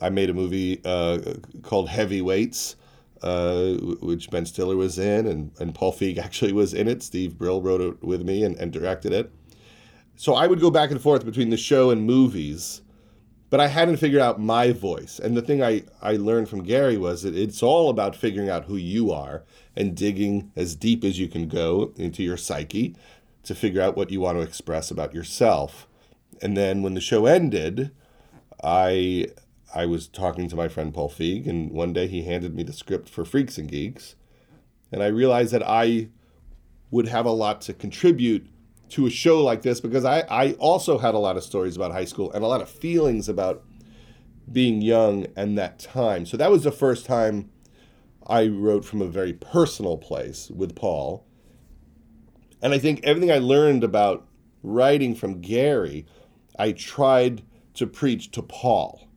I 0.00 0.10
made 0.10 0.30
a 0.30 0.34
movie 0.34 0.80
uh, 0.84 1.18
called 1.62 1.88
Heavyweights 1.88 2.76
uh, 3.22 3.72
which 4.00 4.30
Ben 4.30 4.46
Stiller 4.46 4.76
was 4.76 4.98
in, 4.98 5.26
and, 5.26 5.52
and 5.58 5.74
Paul 5.74 5.92
Feig 5.92 6.18
actually 6.18 6.52
was 6.52 6.72
in 6.74 6.88
it. 6.88 7.02
Steve 7.02 7.36
Brill 7.36 7.62
wrote 7.62 7.80
it 7.80 8.02
with 8.02 8.22
me 8.22 8.44
and, 8.44 8.56
and 8.56 8.72
directed 8.72 9.12
it. 9.12 9.32
So 10.16 10.34
I 10.34 10.46
would 10.46 10.60
go 10.60 10.70
back 10.70 10.90
and 10.90 11.00
forth 11.00 11.24
between 11.24 11.50
the 11.50 11.56
show 11.56 11.90
and 11.90 12.04
movies, 12.04 12.82
but 13.48 13.58
I 13.58 13.68
hadn't 13.68 13.96
figured 13.96 14.20
out 14.20 14.38
my 14.38 14.70
voice. 14.72 15.18
And 15.18 15.36
the 15.36 15.42
thing 15.42 15.62
I, 15.62 15.84
I 16.02 16.16
learned 16.16 16.48
from 16.48 16.62
Garry 16.62 16.96
was 16.96 17.22
that 17.22 17.34
it's 17.34 17.62
all 17.62 17.88
about 17.88 18.14
figuring 18.14 18.48
out 18.48 18.66
who 18.66 18.76
you 18.76 19.10
are 19.10 19.44
and 19.74 19.96
digging 19.96 20.52
as 20.56 20.74
deep 20.74 21.04
as 21.04 21.18
you 21.18 21.26
can 21.26 21.48
go 21.48 21.92
into 21.96 22.22
your 22.22 22.36
psyche 22.36 22.94
to 23.44 23.54
figure 23.54 23.80
out 23.80 23.96
what 23.96 24.10
you 24.10 24.20
want 24.20 24.36
to 24.38 24.42
express 24.42 24.90
about 24.90 25.14
yourself. 25.14 25.88
And 26.42 26.56
then 26.56 26.82
when 26.82 26.94
the 26.94 27.00
show 27.00 27.26
ended, 27.26 27.90
I 28.62 29.28
I 29.74 29.86
was 29.86 30.08
talking 30.08 30.48
to 30.48 30.56
my 30.56 30.68
friend 30.68 30.92
Paul 30.92 31.08
Feig, 31.08 31.46
and 31.46 31.70
one 31.70 31.92
day 31.92 32.08
he 32.08 32.22
handed 32.22 32.54
me 32.54 32.62
the 32.62 32.72
script 32.72 33.08
for 33.08 33.24
Freaks 33.24 33.56
and 33.56 33.70
Geeks, 33.70 34.16
and 34.90 35.02
I 35.02 35.06
realized 35.06 35.52
that 35.52 35.62
I 35.62 36.08
would 36.90 37.06
have 37.08 37.24
a 37.24 37.30
lot 37.30 37.60
to 37.62 37.72
contribute 37.72 38.48
to 38.90 39.06
a 39.06 39.10
show 39.10 39.42
like 39.42 39.62
this 39.62 39.80
because 39.80 40.04
I, 40.04 40.20
I 40.22 40.52
also 40.54 40.98
had 40.98 41.14
a 41.14 41.18
lot 41.18 41.36
of 41.36 41.44
stories 41.44 41.76
about 41.76 41.92
high 41.92 42.04
school 42.04 42.32
and 42.32 42.42
a 42.42 42.48
lot 42.48 42.60
of 42.60 42.68
feelings 42.68 43.28
about 43.28 43.62
being 44.50 44.82
young 44.82 45.26
and 45.36 45.56
that 45.56 45.78
time. 45.78 46.26
So 46.26 46.36
that 46.36 46.50
was 46.50 46.64
the 46.64 46.72
first 46.72 47.06
time 47.06 47.50
I 48.26 48.48
wrote 48.48 48.84
from 48.84 49.00
a 49.00 49.06
very 49.06 49.32
personal 49.32 49.96
place 49.96 50.50
with 50.50 50.74
Paul. 50.74 51.24
And 52.60 52.74
I 52.74 52.78
think 52.78 53.00
everything 53.04 53.30
I 53.30 53.38
learned 53.38 53.84
about 53.84 54.26
writing 54.64 55.14
from 55.14 55.40
Garry, 55.40 56.04
I 56.58 56.72
tried 56.72 57.42
to 57.74 57.86
preach 57.86 58.32
to 58.32 58.42
Paul 58.42 59.09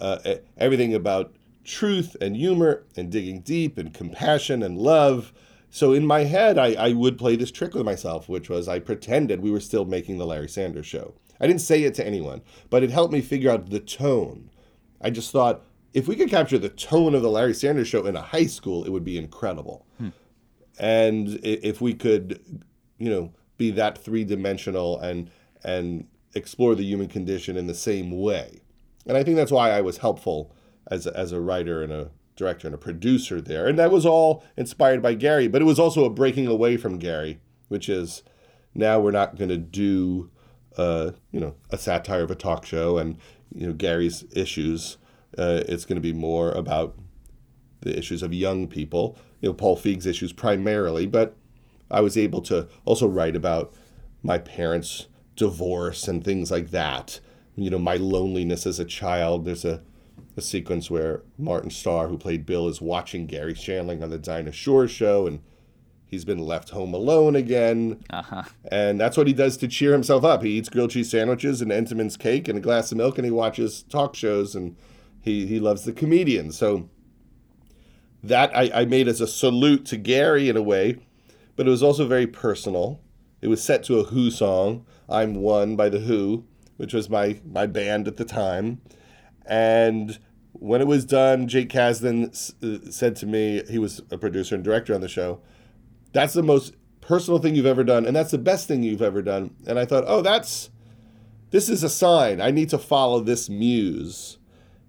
uh, 0.00 0.18
everything 0.56 0.94
about 0.94 1.34
truth 1.64 2.16
and 2.20 2.36
humor 2.36 2.84
and 2.96 3.10
digging 3.10 3.40
deep 3.40 3.76
and 3.76 3.92
compassion 3.92 4.62
and 4.62 4.78
love. 4.78 5.32
So 5.70 5.92
in 5.92 6.06
my 6.06 6.24
head, 6.24 6.58
I, 6.58 6.74
I 6.74 6.92
would 6.92 7.18
play 7.18 7.36
this 7.36 7.50
trick 7.50 7.74
with 7.74 7.84
myself, 7.84 8.28
which 8.28 8.48
was 8.48 8.68
I 8.68 8.78
pretended 8.78 9.40
we 9.40 9.50
were 9.50 9.60
still 9.60 9.84
making 9.84 10.18
the 10.18 10.26
Larry 10.26 10.48
Sanders 10.48 10.86
show. 10.86 11.14
I 11.40 11.46
didn't 11.46 11.60
say 11.60 11.82
it 11.82 11.94
to 11.94 12.06
anyone, 12.06 12.42
but 12.70 12.82
it 12.82 12.90
helped 12.90 13.12
me 13.12 13.20
figure 13.20 13.50
out 13.50 13.68
the 13.68 13.80
tone. 13.80 14.50
I 15.00 15.10
just 15.10 15.32
thought 15.32 15.64
if 15.92 16.08
we 16.08 16.16
could 16.16 16.30
capture 16.30 16.58
the 16.58 16.68
tone 16.68 17.14
of 17.14 17.22
the 17.22 17.30
Larry 17.30 17.54
Sanders 17.54 17.88
show 17.88 18.06
in 18.06 18.16
a 18.16 18.22
high 18.22 18.46
school, 18.46 18.84
it 18.84 18.90
would 18.90 19.04
be 19.04 19.18
incredible. 19.18 19.86
Hmm. 19.98 20.08
And 20.78 21.40
if 21.42 21.80
we 21.80 21.94
could, 21.94 22.64
you 22.98 23.10
know, 23.10 23.32
be 23.56 23.70
that 23.72 23.98
three 23.98 24.24
dimensional 24.24 24.98
and 25.00 25.30
and 25.64 26.06
explore 26.34 26.74
the 26.74 26.84
human 26.84 27.08
condition 27.08 27.56
in 27.56 27.66
the 27.66 27.74
same 27.74 28.20
way, 28.20 28.60
and 29.06 29.16
I 29.16 29.22
think 29.22 29.36
that's 29.36 29.52
why 29.52 29.70
I 29.70 29.80
was 29.80 29.98
helpful 29.98 30.52
as 30.88 31.06
a, 31.06 31.16
as 31.16 31.32
a 31.32 31.40
writer 31.40 31.82
and 31.82 31.92
a 31.92 32.10
director 32.36 32.68
and 32.68 32.74
a 32.74 32.78
producer 32.78 33.40
there. 33.40 33.66
And 33.66 33.78
that 33.78 33.90
was 33.90 34.04
all 34.04 34.44
inspired 34.56 35.02
by 35.02 35.14
Garry, 35.14 35.48
but 35.48 35.62
it 35.62 35.66
was 35.66 35.78
also 35.78 36.04
a 36.04 36.10
breaking 36.10 36.46
away 36.46 36.76
from 36.76 36.98
Garry, 36.98 37.40
which 37.68 37.88
is 37.88 38.22
now 38.74 39.00
we're 39.00 39.10
not 39.10 39.36
going 39.36 39.48
to 39.48 39.56
do 39.56 40.30
uh, 40.76 41.12
you 41.32 41.40
know 41.40 41.54
a 41.70 41.78
satire 41.78 42.22
of 42.22 42.30
a 42.30 42.34
talk 42.34 42.66
show 42.66 42.98
and 42.98 43.16
you 43.54 43.66
know 43.66 43.72
Garry's 43.72 44.24
issues. 44.32 44.98
Uh, 45.38 45.62
it's 45.66 45.84
going 45.84 45.96
to 45.96 46.02
be 46.02 46.12
more 46.12 46.52
about 46.52 46.96
the 47.80 47.96
issues 47.96 48.22
of 48.22 48.34
young 48.34 48.66
people. 48.68 49.16
You 49.40 49.48
know 49.48 49.54
Paul 49.54 49.76
Feig's 49.76 50.06
issues 50.06 50.32
primarily, 50.32 51.06
but 51.06 51.36
I 51.90 52.00
was 52.00 52.16
able 52.16 52.42
to 52.42 52.68
also 52.84 53.06
write 53.06 53.36
about 53.36 53.72
my 54.22 54.38
parents' 54.38 55.06
divorce 55.36 56.08
and 56.08 56.22
things 56.22 56.50
like 56.50 56.70
that 56.70 57.20
you 57.56 57.70
know, 57.70 57.78
my 57.78 57.96
loneliness 57.96 58.66
as 58.66 58.78
a 58.78 58.84
child. 58.84 59.44
There's 59.44 59.64
a, 59.64 59.82
a 60.36 60.40
sequence 60.40 60.90
where 60.90 61.22
Martin 61.38 61.70
Starr, 61.70 62.08
who 62.08 62.18
played 62.18 62.46
Bill, 62.46 62.68
is 62.68 62.80
watching 62.80 63.26
Garry 63.26 63.54
Shandling 63.54 64.02
on 64.02 64.10
the 64.10 64.18
Dinah 64.18 64.52
Shore 64.52 64.86
show, 64.86 65.26
and 65.26 65.40
he's 66.04 66.24
been 66.24 66.38
left 66.38 66.70
home 66.70 66.92
alone 66.94 67.34
again. 67.34 68.04
Uh-huh. 68.10 68.42
And 68.70 69.00
that's 69.00 69.16
what 69.16 69.26
he 69.26 69.32
does 69.32 69.56
to 69.58 69.68
cheer 69.68 69.92
himself 69.92 70.24
up. 70.24 70.42
He 70.42 70.50
eats 70.50 70.68
grilled 70.68 70.90
cheese 70.90 71.10
sandwiches 71.10 71.62
and 71.62 71.72
Entenmann's 71.72 72.16
cake 72.16 72.46
and 72.46 72.58
a 72.58 72.62
glass 72.62 72.92
of 72.92 72.98
milk, 72.98 73.18
and 73.18 73.24
he 73.24 73.30
watches 73.30 73.82
talk 73.84 74.14
shows, 74.14 74.54
and 74.54 74.76
he, 75.20 75.46
he 75.46 75.58
loves 75.58 75.84
the 75.84 75.92
comedian. 75.92 76.52
So 76.52 76.88
that 78.22 78.54
I, 78.54 78.70
I 78.74 78.84
made 78.84 79.08
as 79.08 79.20
a 79.20 79.26
salute 79.26 79.86
to 79.86 79.96
Garry 79.96 80.48
in 80.48 80.56
a 80.56 80.62
way, 80.62 80.98
but 81.54 81.66
it 81.66 81.70
was 81.70 81.82
also 81.82 82.06
very 82.06 82.26
personal. 82.26 83.00
It 83.40 83.48
was 83.48 83.62
set 83.62 83.82
to 83.84 83.98
a 83.98 84.04
Who 84.04 84.30
song, 84.30 84.84
I'm 85.08 85.36
One 85.36 85.76
by 85.76 85.88
The 85.88 86.00
Who 86.00 86.44
which 86.76 86.92
was 86.94 87.08
my 87.10 87.40
my 87.44 87.66
band 87.66 88.08
at 88.08 88.16
the 88.16 88.24
time. 88.24 88.80
And 89.46 90.18
when 90.52 90.80
it 90.80 90.86
was 90.86 91.04
done, 91.04 91.48
Jake 91.48 91.68
Kasdan 91.68 92.30
s- 92.30 92.54
uh, 92.62 92.90
said 92.90 93.16
to 93.16 93.26
me, 93.26 93.62
he 93.68 93.78
was 93.78 94.02
a 94.10 94.18
producer 94.18 94.54
and 94.54 94.64
director 94.64 94.94
on 94.94 95.00
the 95.00 95.08
show, 95.08 95.40
"That's 96.12 96.34
the 96.34 96.42
most 96.42 96.74
personal 97.00 97.38
thing 97.38 97.54
you've 97.54 97.66
ever 97.66 97.84
done, 97.84 98.06
and 98.06 98.16
that's 98.16 98.30
the 98.30 98.38
best 98.38 98.66
thing 98.66 98.82
you've 98.82 99.02
ever 99.02 99.22
done." 99.22 99.54
And 99.66 99.78
I 99.78 99.84
thought, 99.84 100.04
"Oh, 100.06 100.22
that's 100.22 100.70
this 101.50 101.68
is 101.68 101.82
a 101.84 101.88
sign. 101.88 102.40
I 102.40 102.50
need 102.50 102.68
to 102.70 102.78
follow 102.78 103.20
this 103.20 103.48
muse." 103.48 104.38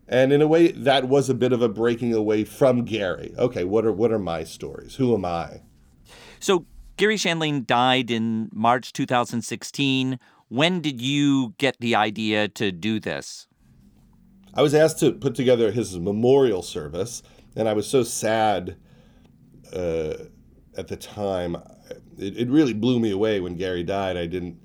And 0.10 0.32
in 0.32 0.41
a 0.41 0.48
way, 0.48 0.72
that 0.72 1.10
was 1.10 1.29
a 1.29 1.34
bit 1.34 1.51
of 1.51 1.62
a 1.62 1.67
breaking 1.67 2.13
away 2.13 2.46
from 2.46 2.86
Garry. 2.86 3.34
Okay, 3.38 3.65
what 3.65 3.86
are 3.86 3.91
what 3.91 4.12
are 4.12 4.20
my 4.20 4.44
stories? 4.46 4.96
Who 4.96 5.13
am 5.13 5.25
I? 5.25 5.62
So 6.39 6.65
Garry 6.96 7.17
Shandling 7.17 7.67
died 7.67 8.10
in 8.10 8.50
March 8.53 8.94
2016. 8.94 10.17
When 10.50 10.80
did 10.80 11.01
you 11.01 11.56
get 11.58 11.77
the 11.80 11.96
idea 11.96 12.48
to 12.50 12.72
do 12.72 13.00
this? 13.00 13.48
I 14.54 14.62
was 14.62 14.74
asked 14.74 15.00
to 15.00 15.12
put 15.12 15.36
together 15.36 15.72
his 15.72 16.00
memorial 16.00 16.62
service, 16.62 17.22
and 17.56 17.68
I 17.68 17.74
was 17.74 17.88
so 17.88 18.04
sad 18.04 18.77
uh, 19.74 20.13
at 20.77 20.88
the 20.88 20.96
time. 20.96 21.58
It, 22.18 22.38
it 22.38 22.50
really 22.50 22.74
blew 22.74 23.00
me 23.00 23.12
away 23.12 23.39
when 23.39 23.58
Garry 23.58 23.84
died. 23.84 24.16
I 24.16 24.25
didn't 24.25 24.60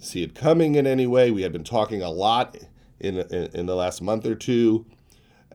see 0.00 0.22
it 0.22 0.34
coming 0.34 0.74
in 0.74 0.86
any 0.86 1.06
way. 1.06 1.30
We 1.30 1.42
had 1.42 1.52
been 1.52 1.64
talking 1.64 2.02
a 2.02 2.10
lot 2.10 2.56
in, 2.98 3.18
in, 3.18 3.50
in 3.54 3.66
the 3.66 3.76
last 3.76 4.02
month 4.02 4.26
or 4.26 4.34
two, 4.34 4.86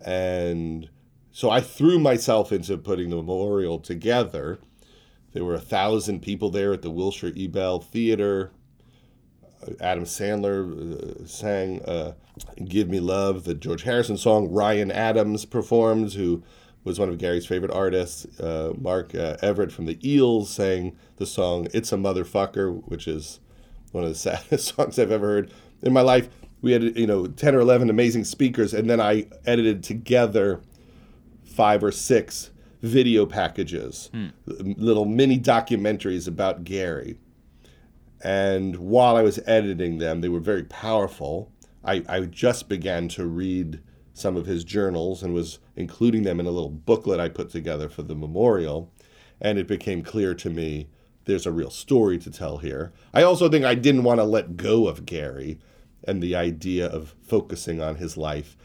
and 0.04 0.90
so 1.32 1.50
I 1.50 1.60
threw 1.60 2.00
myself 2.00 2.52
into 2.52 2.78
putting 2.78 3.10
the 3.10 3.18
memorial 3.18 3.80
together. 3.80 4.60
There 5.34 5.44
were 5.44 5.56
a 5.56 5.60
thousand 5.60 6.22
people 6.22 6.50
there 6.52 6.72
at 6.74 6.84
the 6.84 6.92
Wilshire 6.92 7.34
Ebell 7.36 7.82
Theater. 7.82 8.52
Adam 9.80 10.06
Sandler 10.06 11.22
uh, 11.22 11.26
sang 11.26 11.82
uh, 11.84 12.14
"Give 12.66 12.90
Me 12.90 13.00
Love," 13.00 13.44
the 13.44 13.54
George 13.54 13.84
Harrison 13.84 14.18
song. 14.18 14.52
Ryan 14.52 14.92
Adams 14.92 15.46
performed, 15.46 16.14
who 16.14 16.44
was 16.84 17.00
one 17.00 17.10
of 17.10 17.18
Garry's 17.18 17.46
favorite 17.46 17.72
artists. 17.72 18.40
Uh, 18.40 18.74
Mark 18.78 19.16
uh, 19.16 19.38
Everett 19.42 19.72
from 19.72 19.86
the 19.86 19.98
Eels 20.08 20.50
sang 20.50 20.96
the 21.18 21.26
song 21.26 21.68
"It's 21.74 21.92
a 21.92 21.98
Motherfucker," 21.98 22.84
which 22.86 23.08
is 23.08 23.40
one 23.92 24.04
of 24.04 24.10
the 24.10 24.16
saddest 24.20 24.76
songs 24.76 25.00
I've 25.00 25.12
ever 25.12 25.28
heard 25.28 25.52
in 25.82 25.94
my 25.94 26.02
life. 26.02 26.30
We 26.62 26.72
had 26.72 26.98
you 26.98 27.08
know 27.08 27.28
ten 27.28 27.56
or 27.56 27.60
eleven 27.60 27.90
amazing 27.90 28.26
speakers, 28.26 28.74
and 28.74 28.90
then 28.90 29.00
I 29.00 29.28
edited 29.46 29.84
together 29.84 30.62
five 31.44 31.84
or 31.84 31.92
six 31.92 32.52
video 32.82 33.26
packages, 33.26 34.10
hmm. 34.12 34.28
little 34.46 35.06
mini 35.06 35.40
documentaries 35.40 36.28
about 36.28 36.64
Garry 36.66 37.18
and 38.24 38.78
while 38.78 39.18
I 39.18 39.22
was 39.22 39.40
editing 39.46 39.98
them, 39.98 40.22
they 40.22 40.30
were 40.30 40.40
very 40.40 40.64
powerful. 40.64 41.52
I, 41.84 42.04
I 42.08 42.22
just 42.22 42.70
began 42.70 43.10
to 43.10 43.26
read 43.26 43.82
some 44.14 44.38
of 44.38 44.46
his 44.46 44.64
journals 44.64 45.22
and 45.22 45.34
was 45.34 45.60
including 45.76 46.24
them 46.24 46.40
in 46.40 46.46
a 46.46 46.52
little 46.52 46.70
booklet 46.70 47.20
I 47.20 47.28
put 47.28 47.50
together 47.50 47.90
for 47.90 48.04
the 48.04 48.16
memorial. 48.16 48.92
And 49.42 49.60
it 49.60 49.68
became 49.68 50.04
clear 50.04 50.34
to 50.36 50.50
me 50.50 50.88
there's 51.26 51.46
a 51.46 51.52
real 51.52 51.70
story 51.70 52.18
to 52.20 52.32
tell 52.32 52.60
here. 52.60 52.94
I 53.14 53.24
also 53.24 53.50
think 53.50 53.66
I 53.66 53.76
didn't 53.76 54.04
want 54.04 54.20
to 54.20 54.26
let 54.26 54.56
go 54.56 54.88
of 54.88 55.06
Garry 55.06 55.60
and 56.06 56.22
the 56.22 56.36
idea 56.36 56.88
of 56.88 57.16
focusing 57.22 57.82
on 57.82 57.96
his 57.96 58.16
life. 58.16 58.56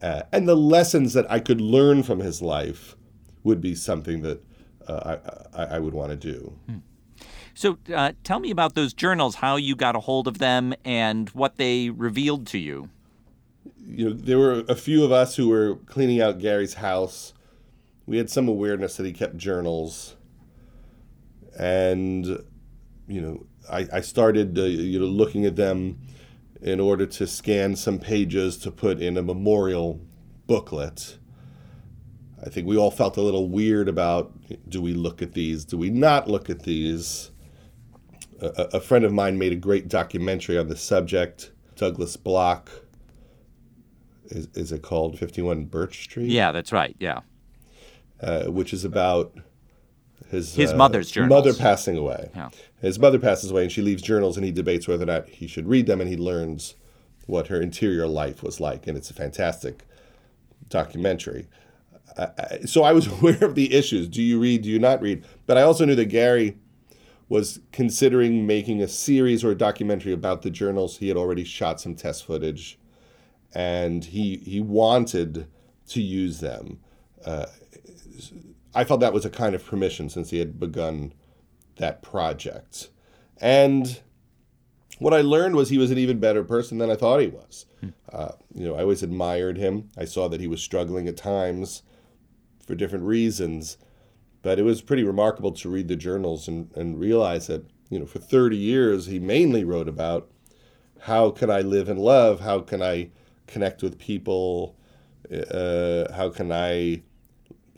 Uh, 0.00 0.22
and 0.32 0.48
the 0.48 0.56
lessons 0.56 1.12
that 1.12 1.30
I 1.30 1.38
could 1.38 1.60
learn 1.60 2.02
from 2.02 2.20
his 2.20 2.40
life 2.40 2.96
would 3.44 3.60
be 3.60 3.74
something 3.74 4.22
that 4.22 4.42
uh, 4.86 5.18
I, 5.54 5.62
I, 5.62 5.76
I, 5.76 5.78
would 5.78 5.94
want 5.94 6.10
to 6.10 6.16
do. 6.16 6.58
Hmm. 6.66 6.78
So 7.54 7.78
uh, 7.94 8.12
tell 8.24 8.40
me 8.40 8.50
about 8.50 8.74
those 8.74 8.92
journals, 8.92 9.36
how 9.36 9.56
you 9.56 9.76
got 9.76 9.96
a 9.96 10.00
hold 10.00 10.26
of 10.26 10.38
them, 10.38 10.74
and 10.84 11.28
what 11.30 11.56
they 11.56 11.90
revealed 11.90 12.46
to 12.48 12.58
you. 12.58 12.88
You 13.84 14.10
know, 14.10 14.14
there 14.14 14.38
were 14.38 14.64
a 14.68 14.74
few 14.74 15.04
of 15.04 15.12
us 15.12 15.36
who 15.36 15.48
were 15.48 15.76
cleaning 15.86 16.20
out 16.20 16.38
Garry's 16.38 16.74
house. 16.74 17.34
We 18.06 18.16
had 18.16 18.30
some 18.30 18.48
awareness 18.48 18.96
that 18.96 19.06
he 19.06 19.12
kept 19.12 19.36
journals. 19.36 20.16
and 21.58 22.42
you 23.06 23.20
know, 23.20 23.46
I, 23.70 23.86
I 23.92 24.00
started 24.00 24.58
uh, 24.58 24.62
you 24.62 24.98
know 24.98 25.06
looking 25.06 25.44
at 25.44 25.56
them 25.56 25.98
in 26.62 26.80
order 26.80 27.06
to 27.06 27.26
scan 27.26 27.76
some 27.76 27.98
pages 27.98 28.56
to 28.58 28.70
put 28.70 29.00
in 29.00 29.16
a 29.16 29.22
memorial 29.22 30.00
booklet. 30.46 31.18
I 32.44 32.48
think 32.48 32.66
we 32.66 32.76
all 32.76 32.90
felt 32.90 33.16
a 33.16 33.22
little 33.22 33.48
weird 33.48 33.88
about 33.88 34.32
do 34.68 34.80
we 34.80 34.94
look 34.94 35.22
at 35.22 35.32
these, 35.32 35.64
do 35.64 35.76
we 35.76 35.90
not 35.90 36.28
look 36.28 36.48
at 36.48 36.62
these? 36.62 37.31
A, 38.42 38.76
a 38.76 38.80
friend 38.80 39.04
of 39.04 39.12
mine 39.12 39.38
made 39.38 39.52
a 39.52 39.56
great 39.56 39.88
documentary 39.88 40.58
on 40.58 40.68
the 40.68 40.76
subject, 40.76 41.52
Douglas 41.76 42.16
Block, 42.16 42.70
Is, 44.26 44.48
is 44.54 44.72
it 44.72 44.82
called 44.82 45.18
51 45.18 45.66
Birch 45.66 46.02
Street? 46.02 46.28
Yeah, 46.28 46.50
that's 46.52 46.72
right. 46.72 46.96
Yeah. 46.98 47.20
Uh, 48.20 48.44
which 48.44 48.72
is 48.72 48.84
about 48.84 49.32
his, 50.30 50.54
his 50.54 50.72
uh, 50.72 50.76
mother's 50.76 51.10
journals. 51.10 51.44
mother 51.44 51.54
passing 51.56 51.96
away. 51.96 52.30
Yeah. 52.34 52.50
His 52.80 52.98
mother 52.98 53.18
passes 53.18 53.50
away, 53.50 53.62
and 53.62 53.72
she 53.72 53.82
leaves 53.82 54.02
journals, 54.02 54.36
and 54.36 54.44
he 54.44 54.52
debates 54.52 54.88
whether 54.88 55.04
or 55.04 55.06
not 55.06 55.28
he 55.28 55.46
should 55.46 55.68
read 55.68 55.86
them, 55.86 56.00
and 56.00 56.10
he 56.10 56.16
learns 56.16 56.74
what 57.26 57.46
her 57.48 57.60
interior 57.60 58.06
life 58.08 58.42
was 58.42 58.58
like, 58.60 58.86
and 58.86 58.96
it's 58.96 59.10
a 59.10 59.14
fantastic 59.14 59.84
documentary. 60.68 61.46
So 62.64 62.82
I 62.82 62.92
was 62.92 63.06
aware 63.20 63.44
of 63.44 63.54
the 63.54 63.72
issues. 63.74 64.08
Do 64.08 64.22
you 64.22 64.40
read? 64.40 64.62
Do 64.62 64.70
you 64.70 64.78
not 64.78 65.00
read? 65.00 65.24
But 65.46 65.58
I 65.58 65.62
also 65.62 65.84
knew 65.84 65.94
that 65.94 66.06
Garry 66.06 66.56
was 67.32 67.60
considering 67.72 68.46
making 68.46 68.82
a 68.82 68.86
series 68.86 69.42
or 69.42 69.52
a 69.52 69.54
documentary 69.54 70.12
about 70.12 70.42
the 70.42 70.50
journals. 70.50 70.98
He 70.98 71.08
had 71.08 71.16
already 71.16 71.44
shot 71.44 71.80
some 71.80 71.94
test 71.94 72.26
footage, 72.26 72.78
and 73.54 74.04
he 74.04 74.36
he 74.36 74.60
wanted 74.60 75.46
to 75.88 76.02
use 76.02 76.40
them. 76.40 76.80
Uh, 77.24 77.46
I 78.74 78.84
felt 78.84 79.00
that 79.00 79.14
was 79.14 79.24
a 79.24 79.30
kind 79.30 79.54
of 79.54 79.64
permission 79.64 80.10
since 80.10 80.28
he 80.28 80.40
had 80.40 80.60
begun 80.60 81.14
that 81.76 82.02
project. 82.02 82.90
And 83.40 84.02
what 84.98 85.14
I 85.14 85.22
learned 85.22 85.56
was 85.56 85.70
he 85.70 85.78
was 85.78 85.90
an 85.90 85.96
even 85.96 86.20
better 86.20 86.44
person 86.44 86.76
than 86.76 86.90
I 86.90 86.96
thought 86.96 87.20
he 87.20 87.28
was. 87.28 87.64
Uh, 88.12 88.32
you 88.54 88.66
know, 88.68 88.74
I 88.74 88.82
always 88.82 89.02
admired 89.02 89.56
him. 89.56 89.88
I 89.96 90.04
saw 90.04 90.28
that 90.28 90.40
he 90.40 90.46
was 90.46 90.60
struggling 90.62 91.08
at 91.08 91.16
times 91.16 91.82
for 92.66 92.74
different 92.74 93.06
reasons, 93.06 93.78
but 94.42 94.58
it 94.58 94.62
was 94.62 94.82
pretty 94.82 95.04
remarkable 95.04 95.52
to 95.52 95.70
read 95.70 95.88
the 95.88 95.96
journals 95.96 96.48
and, 96.48 96.70
and 96.74 96.98
realize 96.98 97.46
that, 97.46 97.64
you 97.88 97.98
know, 97.98 98.06
for 98.06 98.18
30 98.18 98.56
years 98.56 99.06
he 99.06 99.18
mainly 99.18 99.64
wrote 99.64 99.88
about 99.88 100.30
how 101.02 101.30
can 101.30 101.50
I 101.50 101.60
live 101.60 101.88
and 101.88 101.98
love? 101.98 102.40
How 102.40 102.60
can 102.60 102.82
I 102.82 103.10
connect 103.46 103.82
with 103.82 103.98
people? 103.98 104.76
Uh, 105.30 106.12
how 106.12 106.28
can 106.28 106.52
I 106.52 107.02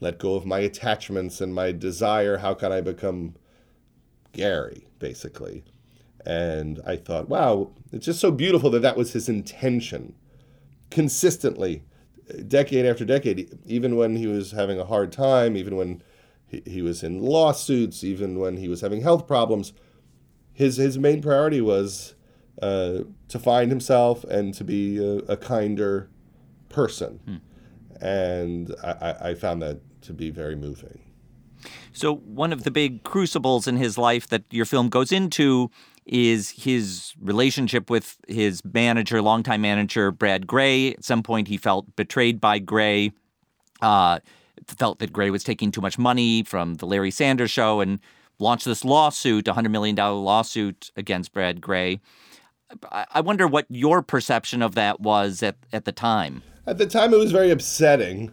let 0.00 0.18
go 0.18 0.34
of 0.34 0.44
my 0.44 0.58
attachments 0.58 1.40
and 1.40 1.54
my 1.54 1.72
desire? 1.72 2.38
How 2.38 2.54
can 2.54 2.72
I 2.72 2.80
become 2.80 3.34
Garry, 4.32 4.86
basically? 4.98 5.64
And 6.26 6.80
I 6.86 6.96
thought, 6.96 7.28
wow, 7.28 7.72
it's 7.92 8.06
just 8.06 8.20
so 8.20 8.30
beautiful 8.30 8.70
that 8.70 8.82
that 8.82 8.96
was 8.96 9.12
his 9.12 9.28
intention 9.28 10.14
consistently, 10.90 11.82
decade 12.46 12.86
after 12.86 13.04
decade, 13.04 13.58
even 13.66 13.96
when 13.96 14.16
he 14.16 14.26
was 14.26 14.52
having 14.52 14.78
a 14.78 14.84
hard 14.84 15.12
time, 15.12 15.56
even 15.56 15.76
when 15.76 16.02
he, 16.64 16.70
he 16.70 16.82
was 16.82 17.02
in 17.02 17.20
lawsuits, 17.20 18.04
even 18.04 18.38
when 18.38 18.56
he 18.56 18.68
was 18.68 18.80
having 18.80 19.02
health 19.02 19.26
problems. 19.26 19.72
His, 20.52 20.76
his 20.76 20.98
main 20.98 21.22
priority 21.22 21.60
was 21.60 22.14
uh, 22.62 23.00
to 23.28 23.38
find 23.38 23.70
himself 23.70 24.24
and 24.24 24.54
to 24.54 24.64
be 24.64 24.98
a, 24.98 25.16
a 25.32 25.36
kinder 25.36 26.08
person. 26.68 27.20
Hmm. 27.24 28.04
And 28.04 28.74
I, 28.82 29.14
I 29.20 29.34
found 29.34 29.62
that 29.62 29.80
to 30.02 30.12
be 30.12 30.30
very 30.30 30.56
moving. 30.56 31.00
So, 31.92 32.16
one 32.16 32.52
of 32.52 32.64
the 32.64 32.70
big 32.70 33.04
crucibles 33.04 33.66
in 33.66 33.76
his 33.76 33.96
life 33.96 34.28
that 34.28 34.42
your 34.50 34.64
film 34.64 34.88
goes 34.88 35.12
into 35.12 35.70
is 36.04 36.50
his 36.50 37.14
relationship 37.20 37.88
with 37.88 38.18
his 38.28 38.60
manager, 38.64 39.22
longtime 39.22 39.62
manager, 39.62 40.10
Brad 40.10 40.46
Grey. 40.46 40.92
At 40.94 41.04
some 41.04 41.22
point, 41.22 41.48
he 41.48 41.56
felt 41.56 41.96
betrayed 41.96 42.40
by 42.40 42.58
Grey, 42.58 43.12
uh, 43.80 44.18
felt 44.66 44.98
that 44.98 45.12
Grey 45.12 45.30
was 45.30 45.44
taking 45.44 45.70
too 45.70 45.80
much 45.80 45.98
money 45.98 46.42
from 46.42 46.74
the 46.74 46.86
Larry 46.86 47.10
Sanders 47.10 47.50
show, 47.50 47.80
and 47.80 48.00
launched 48.38 48.64
this 48.64 48.84
lawsuit, 48.84 49.48
a 49.48 49.54
$100 49.54 49.70
million 49.70 49.96
lawsuit 49.96 50.90
against 50.96 51.32
Brad 51.32 51.60
Grey. 51.60 52.00
I 52.90 53.20
wonder 53.20 53.46
what 53.46 53.66
your 53.68 54.02
perception 54.02 54.62
of 54.62 54.74
that 54.74 55.00
was 55.00 55.42
at, 55.42 55.56
at 55.72 55.84
the 55.84 55.92
time. 55.92 56.42
At 56.66 56.78
the 56.78 56.86
time, 56.86 57.12
it 57.12 57.18
was 57.18 57.30
very 57.30 57.50
upsetting 57.50 58.32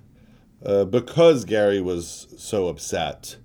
uh, 0.66 0.86
because 0.86 1.46
Garry 1.46 1.82
was 1.82 2.34
so 2.38 2.68
upset 2.68 3.36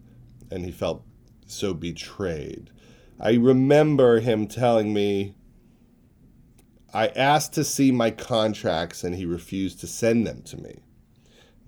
and 0.51 0.65
he 0.65 0.71
felt 0.71 1.03
so 1.47 1.75
betrayed. 1.75 2.71
I 3.19 3.35
remember 3.35 4.21
him 4.21 4.47
telling 4.47 4.93
me, 4.93 5.35
I 6.95 7.09
asked 7.09 7.53
to 7.55 7.65
see 7.65 7.91
my 7.91 8.11
contracts 8.11 9.05
and 9.05 9.15
he 9.15 9.27
refused 9.27 9.81
to 9.81 9.87
send 9.87 10.27
them 10.27 10.43
to 10.43 10.57
me. 10.57 10.83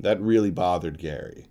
That 0.00 0.20
really 0.20 0.50
bothered 0.50 0.98
Garry. 0.98 1.46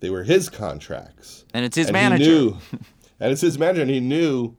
They 0.00 0.10
were 0.10 0.24
his 0.24 0.48
contracts. 0.48 1.44
And 1.54 1.64
it's 1.64 1.76
his 1.76 1.86
and 1.86 1.94
manager. 1.94 2.24
He 2.24 2.30
knew, 2.30 2.58
and 3.20 3.32
it's 3.32 3.40
his 3.40 3.58
manager, 3.58 3.82
and 3.82 3.90
he 3.90 4.00
knew 4.00 4.56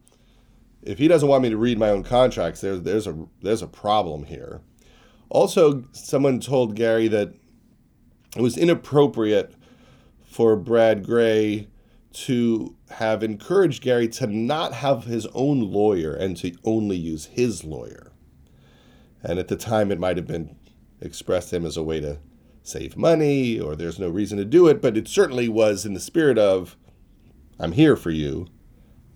if 0.81 0.97
he 0.97 1.07
doesn't 1.07 1.27
want 1.27 1.43
me 1.43 1.49
to 1.49 1.57
read 1.57 1.77
my 1.77 1.89
own 1.89 2.03
contracts, 2.03 2.61
there's 2.61 2.81
there's 2.81 3.07
a 3.07 3.27
there's 3.41 3.61
a 3.61 3.67
problem 3.67 4.23
here. 4.23 4.61
Also, 5.29 5.83
someone 5.91 6.39
told 6.39 6.75
Garry 6.75 7.07
that 7.07 7.33
it 8.35 8.41
was 8.41 8.57
inappropriate 8.57 9.55
for 10.23 10.55
Brad 10.55 11.05
Grey 11.05 11.67
to 12.13 12.75
have 12.91 13.23
encouraged 13.23 13.81
Garry 13.81 14.07
to 14.07 14.27
not 14.27 14.73
have 14.73 15.05
his 15.05 15.25
own 15.33 15.59
lawyer 15.59 16.13
and 16.13 16.37
to 16.37 16.55
only 16.63 16.95
use 16.95 17.25
his 17.25 17.63
lawyer. 17.63 18.11
And 19.23 19.39
at 19.39 19.47
the 19.47 19.57
time, 19.57 19.91
it 19.91 19.99
might 19.99 20.17
have 20.17 20.27
been 20.27 20.55
expressed 21.01 21.49
to 21.49 21.57
him 21.57 21.65
as 21.65 21.77
a 21.77 21.83
way 21.83 21.99
to 21.99 22.19
save 22.65 22.97
money 22.97 23.59
or 23.59 23.75
there's 23.75 23.99
no 23.99 24.09
reason 24.09 24.37
to 24.37 24.45
do 24.45 24.67
it, 24.67 24.81
but 24.81 24.97
it 24.97 25.07
certainly 25.07 25.47
was 25.47 25.85
in 25.85 25.93
the 25.93 25.99
spirit 25.99 26.37
of, 26.37 26.75
I'm 27.59 27.73
here 27.73 27.95
for 27.95 28.11
you. 28.11 28.47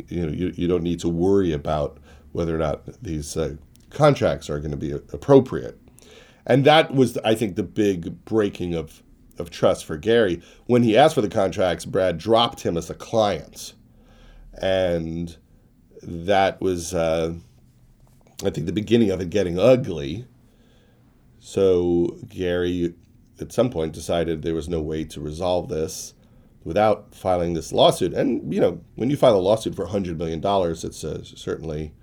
You 0.07 0.27
know, 0.27 0.31
you, 0.31 0.53
you 0.55 0.67
don't 0.67 0.83
need 0.83 0.99
to 1.01 1.09
worry 1.09 1.51
about 1.51 1.97
whether 2.31 2.55
or 2.55 2.59
not 2.59 2.85
these 3.01 3.35
uh, 3.35 3.55
contracts 3.89 4.49
are 4.49 4.59
going 4.59 4.71
to 4.71 4.77
be 4.77 4.91
appropriate. 4.91 5.77
And 6.45 6.63
that 6.65 6.93
was, 6.93 7.17
I 7.17 7.35
think, 7.35 7.55
the 7.55 7.63
big 7.63 8.23
breaking 8.23 8.75
of 8.75 9.03
of 9.39 9.49
trust 9.49 9.85
for 9.85 9.97
Garry. 9.97 10.41
When 10.65 10.83
he 10.83 10.97
asked 10.97 11.15
for 11.15 11.21
the 11.21 11.29
contracts, 11.29 11.85
Brad 11.85 12.17
dropped 12.17 12.61
him 12.61 12.77
as 12.77 12.89
a 12.89 12.93
client. 12.93 13.73
And 14.61 15.37
that 16.03 16.59
was, 16.59 16.93
uh, 16.93 17.35
I 18.43 18.49
think, 18.49 18.65
the 18.65 18.73
beginning 18.73 19.11
of 19.11 19.21
it 19.21 19.29
getting 19.29 19.57
ugly. 19.57 20.25
So 21.39 22.17
Garry, 22.27 22.93
at 23.41 23.51
some 23.51 23.69
point, 23.69 23.93
decided 23.93 24.41
there 24.41 24.53
was 24.53 24.69
no 24.69 24.81
way 24.81 25.03
to 25.05 25.21
resolve 25.21 25.69
this 25.69 26.13
without 26.63 27.15
filing 27.15 27.53
this 27.53 27.71
lawsuit. 27.71 28.13
And, 28.13 28.53
you 28.53 28.59
know, 28.59 28.81
when 28.95 29.09
you 29.09 29.17
file 29.17 29.35
a 29.35 29.39
lawsuit 29.39 29.75
for 29.75 29.87
$100 29.87 30.17
million, 30.17 30.41
it's 30.43 31.03
uh, 31.03 31.23
certainly 31.23 31.93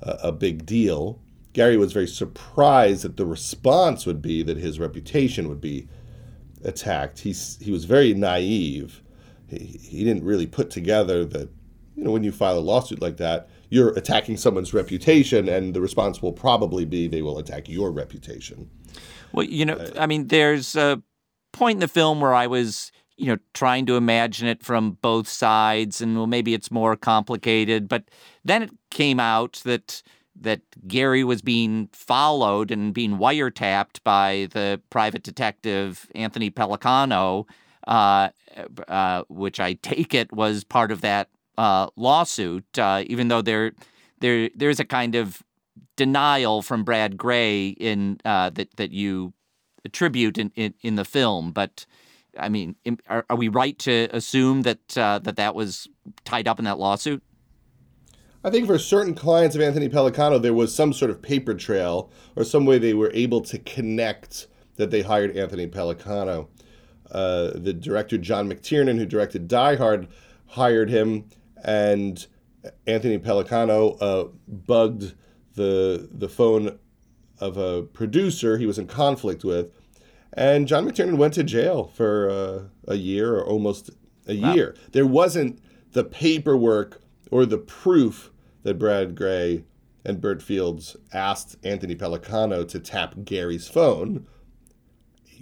a, 0.00 0.18
a 0.24 0.32
big 0.32 0.66
deal. 0.66 1.20
Garry 1.52 1.76
was 1.76 1.92
very 1.92 2.06
surprised 2.06 3.02
that 3.04 3.16
the 3.16 3.26
response 3.26 4.06
would 4.06 4.22
be 4.22 4.42
that 4.42 4.56
his 4.56 4.80
reputation 4.80 5.48
would 5.48 5.60
be 5.60 5.88
attacked. 6.64 7.20
He's 7.20 7.58
he 7.60 7.70
was 7.70 7.84
very 7.84 8.14
naive. 8.14 9.02
He, 9.48 9.58
he 9.58 10.04
didn't 10.04 10.24
really 10.24 10.46
put 10.46 10.70
together 10.70 11.24
that 11.26 11.50
you 11.96 12.04
know 12.04 12.10
when 12.10 12.24
you 12.24 12.32
file 12.32 12.58
a 12.58 12.60
lawsuit 12.60 13.00
like 13.02 13.18
that, 13.18 13.48
you're 13.72 13.96
attacking 13.96 14.36
someone's 14.36 14.74
reputation, 14.74 15.48
and 15.48 15.72
the 15.72 15.80
response 15.80 16.20
will 16.20 16.34
probably 16.34 16.84
be 16.84 17.08
they 17.08 17.22
will 17.22 17.38
attack 17.38 17.70
your 17.70 17.90
reputation. 17.90 18.68
Well, 19.32 19.46
you 19.46 19.64
know, 19.64 19.90
I 19.98 20.06
mean, 20.06 20.26
there's 20.26 20.76
a 20.76 21.02
point 21.54 21.76
in 21.76 21.80
the 21.80 21.88
film 21.88 22.20
where 22.20 22.34
I 22.34 22.46
was 22.46 22.92
you 23.16 23.28
know 23.28 23.38
trying 23.54 23.86
to 23.86 23.96
imagine 23.96 24.46
it 24.46 24.62
from 24.62 24.98
both 25.00 25.26
sides, 25.26 26.02
and 26.02 26.18
well, 26.18 26.26
maybe 26.26 26.52
it's 26.52 26.70
more 26.70 26.96
complicated, 26.96 27.88
but 27.88 28.10
then 28.44 28.62
it 28.62 28.70
came 28.90 29.18
out 29.18 29.62
that 29.64 30.02
that 30.38 30.60
Garry 30.86 31.24
was 31.24 31.40
being 31.40 31.88
followed 31.94 32.70
and 32.70 32.92
being 32.92 33.16
wiretapped 33.16 34.02
by 34.04 34.48
the 34.52 34.82
private 34.90 35.22
detective 35.22 36.10
Anthony 36.14 36.50
Pellicano, 36.50 37.46
uh, 37.86 38.28
uh, 38.86 39.22
which 39.30 39.60
I 39.60 39.72
take 39.82 40.12
it 40.12 40.30
was 40.30 40.62
part 40.62 40.92
of 40.92 41.00
that 41.00 41.30
uh, 41.58 41.88
lawsuit, 41.96 42.78
uh, 42.78 43.04
even 43.06 43.28
though 43.28 43.42
there 43.42 43.72
there 44.20 44.50
there's 44.54 44.80
a 44.80 44.84
kind 44.84 45.14
of 45.14 45.42
denial 45.96 46.62
from 46.62 46.84
Brad 46.84 47.16
Grey 47.16 47.68
in 47.68 48.18
uh, 48.24 48.50
that 48.50 48.76
that 48.76 48.92
you 48.92 49.32
attribute 49.84 50.38
in, 50.38 50.52
in, 50.54 50.74
in, 50.82 50.96
the 50.96 51.04
film, 51.04 51.52
but. 51.52 51.86
I 52.38 52.48
mean, 52.48 52.76
are, 53.10 53.26
are 53.28 53.36
we 53.36 53.48
right 53.48 53.78
to 53.80 54.08
assume 54.10 54.62
that 54.62 54.96
uh, 54.96 55.18
that 55.18 55.36
that 55.36 55.54
was 55.54 55.86
tied 56.24 56.48
up 56.48 56.58
in 56.58 56.64
that 56.64 56.78
lawsuit? 56.78 57.22
I 58.44 58.50
think 58.50 58.66
for 58.66 58.78
certain 58.78 59.14
clients 59.14 59.54
of 59.54 59.62
Anthony 59.62 59.88
Pellicano, 59.88 60.40
there 60.40 60.54
was 60.54 60.74
some 60.74 60.92
sort 60.92 61.10
of 61.10 61.22
paper 61.22 61.54
trail 61.54 62.10
or 62.34 62.42
some 62.42 62.64
way 62.64 62.78
they 62.78 62.94
were 62.94 63.10
able 63.14 63.40
to 63.42 63.58
connect 63.58 64.48
that 64.76 64.90
they 64.90 65.02
hired 65.02 65.36
Anthony 65.36 65.68
Pellicano. 65.68 66.48
Uh, 67.10 67.50
the 67.54 67.72
director 67.72 68.18
John 68.18 68.48
McTiernan, 68.50 68.98
who 68.98 69.06
directed 69.06 69.46
Die 69.46 69.76
Hard, 69.76 70.08
hired 70.46 70.90
him, 70.90 71.26
and 71.62 72.26
Anthony 72.86 73.18
Pellicano 73.18 73.96
uh, 74.00 74.28
bugged 74.46 75.14
the 75.54 76.08
the 76.12 76.28
phone 76.28 76.78
of 77.38 77.56
a 77.56 77.82
producer 77.82 78.58
he 78.58 78.66
was 78.66 78.78
in 78.78 78.86
conflict 78.86 79.44
with, 79.44 79.70
and 80.32 80.68
John 80.68 80.86
McTiernan 80.86 81.16
went 81.16 81.34
to 81.34 81.42
jail 81.42 81.90
for 81.94 82.30
uh, 82.30 82.92
a 82.92 82.96
year 82.96 83.34
or 83.34 83.44
almost 83.44 83.90
a 84.26 84.40
wow. 84.40 84.54
year. 84.54 84.76
There 84.92 85.06
wasn't 85.06 85.60
the 85.92 86.04
paperwork 86.04 87.02
or 87.30 87.46
the 87.46 87.58
proof 87.58 88.30
that 88.62 88.78
Brad 88.78 89.14
Grey 89.14 89.64
and 90.04 90.20
Bert 90.20 90.42
Fields 90.42 90.96
asked 91.12 91.56
Anthony 91.64 91.94
Pellicano 91.94 92.66
to 92.68 92.80
tap 92.80 93.14
Garry's 93.24 93.68
phone. 93.68 94.26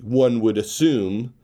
One 0.02 0.40
would 0.40 0.58
assume 0.58 1.34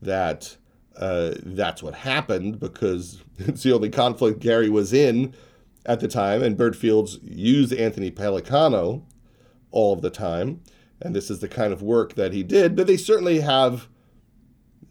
that 0.00 0.56
uh, 0.96 1.34
that's 1.42 1.82
what 1.82 1.94
happened 1.94 2.60
because 2.60 3.22
it's 3.38 3.62
the 3.62 3.72
only 3.72 3.90
conflict 3.90 4.40
Garry 4.40 4.68
was 4.68 4.92
in 4.92 5.34
at 5.84 6.00
the 6.00 6.08
time, 6.08 6.42
and 6.42 6.56
Bert 6.56 6.76
Fields 6.76 7.18
used 7.22 7.72
Anthony 7.72 8.10
Pellicano 8.10 9.02
all 9.70 9.92
of 9.92 10.02
the 10.02 10.10
time, 10.10 10.60
and 11.00 11.14
this 11.14 11.30
is 11.30 11.40
the 11.40 11.48
kind 11.48 11.72
of 11.72 11.82
work 11.82 12.14
that 12.14 12.32
he 12.32 12.42
did. 12.42 12.76
But 12.76 12.86
they 12.86 12.96
certainly 12.96 13.40
have 13.40 13.88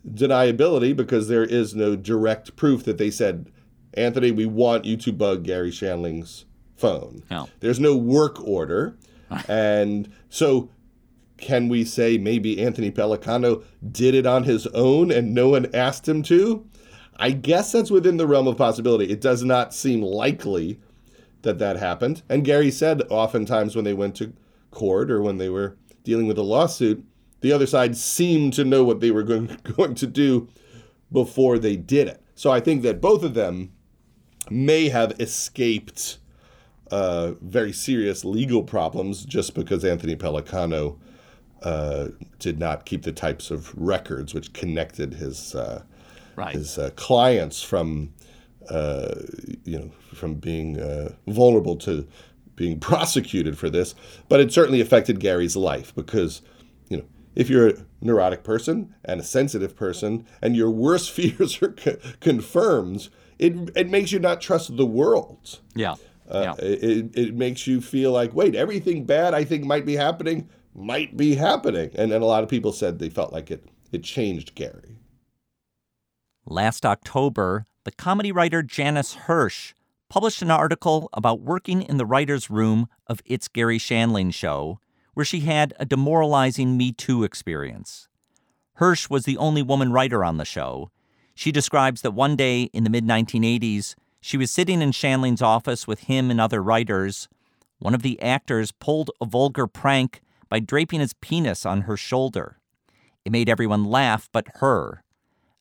deniability 0.09 0.95
because 0.95 1.27
there 1.27 1.43
is 1.43 1.75
no 1.75 1.95
direct 1.95 2.55
proof 2.55 2.83
that 2.83 2.97
they 2.97 3.11
said, 3.11 3.51
Anthony, 3.93 4.31
we 4.31 4.45
want 4.45 4.85
you 4.85 4.97
to 4.97 5.13
bug 5.13 5.43
Garry 5.43 5.71
Shandling's 5.71 6.45
phone. 6.75 7.23
No. 7.29 7.47
There's 7.59 7.79
no 7.79 7.95
work 7.95 8.41
order. 8.45 8.97
and 9.47 10.11
so 10.29 10.69
can 11.41 11.67
we 11.67 11.83
say 11.83 12.17
maybe 12.17 12.61
Anthony 12.61 12.91
Pellicano 12.91 13.63
did 13.91 14.15
it 14.15 14.25
on 14.25 14.43
his 14.43 14.67
own 14.67 15.11
and 15.11 15.33
no 15.33 15.49
one 15.49 15.73
asked 15.73 16.07
him 16.07 16.23
to? 16.23 16.65
I 17.17 17.31
guess 17.31 17.71
that's 17.71 17.91
within 17.91 18.17
the 18.17 18.27
realm 18.27 18.47
of 18.47 18.57
possibility. 18.57 19.11
It 19.11 19.19
does 19.19 19.43
not 19.43 19.73
seem 19.73 20.01
likely 20.01 20.79
that 21.41 21.59
that 21.59 21.77
happened. 21.77 22.21
And 22.29 22.45
Garry 22.45 22.71
said 22.71 23.01
oftentimes 23.09 23.75
when 23.75 23.85
they 23.85 23.93
went 23.93 24.15
to 24.15 24.33
court 24.69 25.11
or 25.11 25.21
when 25.21 25.37
they 25.37 25.49
were 25.49 25.75
dealing 26.03 26.27
with 26.27 26.37
a 26.37 26.43
lawsuit, 26.43 27.03
the 27.41 27.51
other 27.51 27.67
side 27.67 27.97
seemed 27.97 28.53
to 28.53 28.63
know 28.63 28.83
what 28.83 29.01
they 29.01 29.11
were 29.11 29.23
going, 29.23 29.57
going 29.77 29.95
to 29.95 30.07
do 30.07 30.47
before 31.11 31.59
they 31.59 31.75
did 31.75 32.07
it. 32.07 32.23
So 32.35 32.51
I 32.51 32.59
think 32.59 32.83
that 32.83 33.01
both 33.01 33.23
of 33.23 33.33
them 33.33 33.71
may 34.49 34.89
have 34.89 35.19
escaped 35.19 36.19
uh, 36.89 37.33
very 37.41 37.71
serious 37.71 38.25
legal 38.25 38.63
problems 38.63 39.25
just 39.25 39.55
because 39.55 39.85
Anthony 39.85 40.15
Pellicano 40.15 40.97
uh, 41.63 42.07
did 42.39 42.59
not 42.59 42.85
keep 42.85 43.03
the 43.03 43.11
types 43.11 43.51
of 43.51 43.73
records 43.75 44.33
which 44.33 44.53
connected 44.53 45.13
his 45.13 45.53
uh, 45.55 45.83
right. 46.35 46.55
his 46.55 46.77
uh, 46.77 46.89
clients 46.95 47.61
from 47.61 48.13
uh, 48.69 49.15
you 49.63 49.79
know 49.79 49.91
from 50.13 50.35
being 50.35 50.79
uh, 50.79 51.13
vulnerable 51.27 51.75
to 51.75 52.07
being 52.55 52.79
prosecuted 52.89 53.57
for 53.57 53.69
this. 53.69 53.95
But 54.29 54.39
it 54.39 54.51
certainly 54.51 54.81
affected 54.81 55.19
Garry's 55.19 55.55
life 55.55 55.93
because 55.95 56.41
you 56.89 56.97
know 56.97 57.05
if 57.35 57.49
you're 57.49 57.69
a 57.69 57.85
neurotic 58.01 58.43
person 58.43 58.93
and 59.05 59.19
a 59.19 59.23
sensitive 59.23 59.75
person 59.75 60.25
and 60.41 60.55
your 60.55 60.69
worst 60.69 61.11
fears 61.17 61.61
are 61.61 61.71
co- 61.71 61.97
confirmed, 62.19 63.09
it 63.39 63.53
it 63.75 63.89
makes 63.89 64.11
you 64.11 64.19
not 64.19 64.41
trust 64.41 64.75
the 64.77 64.85
world. 64.85 65.59
Yeah. 65.75 65.95
Uh, 66.29 66.55
yeah. 66.57 66.65
It, 66.65 67.17
it 67.17 67.35
makes 67.35 67.67
you 67.67 67.81
feel 67.81 68.13
like, 68.13 68.33
wait, 68.33 68.55
everything 68.55 69.03
bad 69.03 69.33
I 69.33 69.43
think 69.43 69.65
might 69.65 69.85
be 69.85 69.97
happening 69.97 70.47
might 70.73 71.17
be 71.17 71.35
happening. 71.35 71.91
And 71.95 72.11
then 72.11 72.21
a 72.21 72.25
lot 72.25 72.43
of 72.43 72.49
people 72.49 72.71
said 72.71 72.99
they 72.99 73.09
felt 73.09 73.33
like 73.33 73.51
it, 73.51 73.65
it 73.91 74.03
changed 74.03 74.55
Garry. 74.55 74.97
Last 76.45 76.85
October, 76.85 77.65
the 77.83 77.91
comedy 77.91 78.31
writer 78.31 78.63
Janis 78.63 79.13
Hirsch 79.13 79.73
published 80.09 80.41
an 80.41 80.51
article 80.51 81.09
about 81.13 81.41
working 81.41 81.81
in 81.81 81.97
the 81.97 82.05
writer's 82.05 82.49
room 82.49 82.87
of 83.07 83.21
It's 83.25 83.47
Garry 83.47 83.77
Shandling 83.77 84.33
Show, 84.33 84.79
where 85.13 85.25
she 85.25 85.41
had 85.41 85.73
a 85.79 85.85
demoralizing 85.85 86.77
Me 86.77 86.91
Too 86.91 87.23
experience. 87.23 88.09
Hirsch 88.75 89.09
was 89.09 89.25
the 89.25 89.37
only 89.37 89.61
woman 89.61 89.93
writer 89.93 90.23
on 90.23 90.37
the 90.37 90.45
show. 90.45 90.91
She 91.35 91.51
describes 91.51 92.01
that 92.01 92.11
one 92.11 92.35
day 92.35 92.63
in 92.73 92.83
the 92.83 92.89
mid 92.89 93.05
1980s, 93.05 93.95
she 94.19 94.37
was 94.37 94.51
sitting 94.51 94.81
in 94.81 94.91
Shandling's 94.91 95.41
office 95.41 95.87
with 95.87 96.01
him 96.01 96.29
and 96.29 96.41
other 96.41 96.61
writers. 96.61 97.27
One 97.79 97.95
of 97.95 98.01
the 98.01 98.21
actors 98.21 98.71
pulled 98.71 99.11
a 99.21 99.25
vulgar 99.25 99.65
prank 99.65 100.21
by 100.51 100.59
draping 100.59 100.99
his 100.99 101.13
penis 101.13 101.65
on 101.65 101.83
her 101.83 101.95
shoulder. 101.95 102.59
It 103.23 103.31
made 103.31 103.47
everyone 103.47 103.85
laugh 103.85 104.29
but 104.33 104.47
her. 104.55 105.01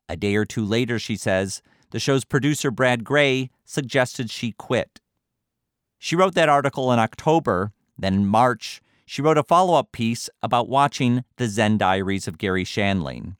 A 0.08 0.16
day 0.16 0.34
or 0.34 0.44
two 0.44 0.64
later, 0.64 0.98
she 0.98 1.14
says, 1.14 1.62
the 1.92 2.00
show's 2.00 2.24
producer 2.24 2.72
Brad 2.72 3.04
Grey 3.04 3.50
suggested 3.64 4.30
she 4.30 4.50
quit. 4.50 5.00
She 5.98 6.16
wrote 6.16 6.34
that 6.34 6.48
article 6.48 6.92
in 6.92 6.98
October. 6.98 7.72
Then 7.96 8.14
in 8.14 8.26
March, 8.26 8.82
she 9.06 9.22
wrote 9.22 9.38
a 9.38 9.44
follow 9.44 9.74
up 9.74 9.92
piece 9.92 10.28
about 10.42 10.68
watching 10.68 11.24
The 11.36 11.46
Zen 11.46 11.78
Diaries 11.78 12.26
of 12.26 12.38
Garry 12.38 12.64
Shandling. 12.64 13.36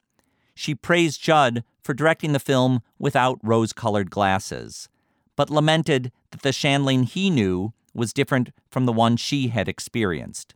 She 0.54 0.76
praised 0.76 1.20
Judd 1.20 1.64
for 1.82 1.94
directing 1.94 2.32
the 2.32 2.38
film 2.38 2.82
without 2.98 3.40
rose 3.42 3.72
colored 3.72 4.10
glasses, 4.10 4.88
but 5.34 5.50
lamented 5.50 6.12
that 6.30 6.42
the 6.42 6.50
Shandling 6.50 7.08
he 7.08 7.28
knew 7.28 7.72
was 7.92 8.12
different 8.12 8.50
from 8.70 8.86
the 8.86 8.92
one 8.92 9.16
she 9.16 9.48
had 9.48 9.68
experienced. 9.68 10.54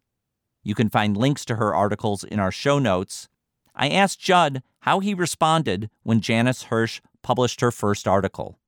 You 0.65 0.75
can 0.75 0.89
find 0.89 1.17
links 1.17 1.45
to 1.45 1.57
her 1.57 1.75
articles 1.75 2.25
in 2.25 2.41
our 2.41 2.51
show 2.51 2.79
notes. 2.79 3.29
I 3.77 3.91
asked 3.91 4.19
Judd 4.19 4.63
how 4.81 5.01
he 5.01 5.15
responded 5.15 5.91
when 6.03 6.21
Janis 6.21 6.65
Hirsch 6.65 7.01
published 7.23 7.61
her 7.61 7.71
first 7.71 8.09
article. 8.09 8.59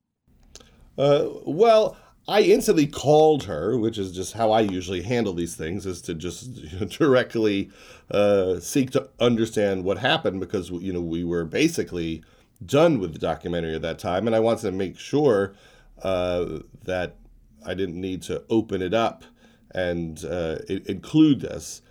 Uh, 0.98 1.26
well, 1.44 1.96
I 2.28 2.42
instantly 2.42 2.86
called 2.86 3.44
her, 3.44 3.78
which 3.78 3.98
is 3.98 4.12
just 4.12 4.34
how 4.34 4.50
I 4.50 4.60
usually 4.60 5.02
handle 5.02 5.32
these 5.32 5.54
things, 5.54 5.86
is 5.86 6.02
to 6.02 6.14
just 6.14 6.54
directly 6.98 7.70
uh, 8.10 8.60
seek 8.60 8.90
to 8.92 9.08
understand 9.20 9.84
what 9.84 9.98
happened 9.98 10.40
because 10.40 10.70
you 10.70 10.92
know 10.92 11.00
we 11.00 11.24
were 11.24 11.44
basically 11.44 12.22
done 12.64 12.98
with 12.98 13.12
the 13.12 13.18
documentary 13.18 13.74
at 13.74 13.82
that 13.82 13.98
time, 13.98 14.26
and 14.26 14.34
I 14.34 14.40
wanted 14.40 14.62
to 14.62 14.72
make 14.72 14.98
sure 14.98 15.54
uh, 16.02 16.60
that 16.84 17.16
I 17.64 17.74
didn't 17.74 18.00
need 18.00 18.22
to 18.22 18.42
open 18.50 18.82
it 18.82 18.94
up 18.94 19.24
and 19.72 20.24
uh, 20.24 20.56
include 20.68 21.40
this 21.40 21.82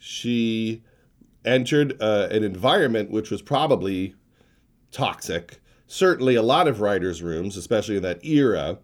she 0.00 0.82
entered 1.44 2.00
uh, 2.00 2.28
an 2.30 2.42
environment 2.42 3.10
which 3.10 3.30
was 3.30 3.42
probably 3.42 4.14
toxic. 4.90 5.60
Certainly, 5.86 6.34
a 6.34 6.42
lot 6.42 6.66
of 6.66 6.80
writers' 6.80 7.22
rooms, 7.22 7.56
especially 7.56 7.96
in 7.96 8.02
that 8.02 8.24
era, 8.24 8.78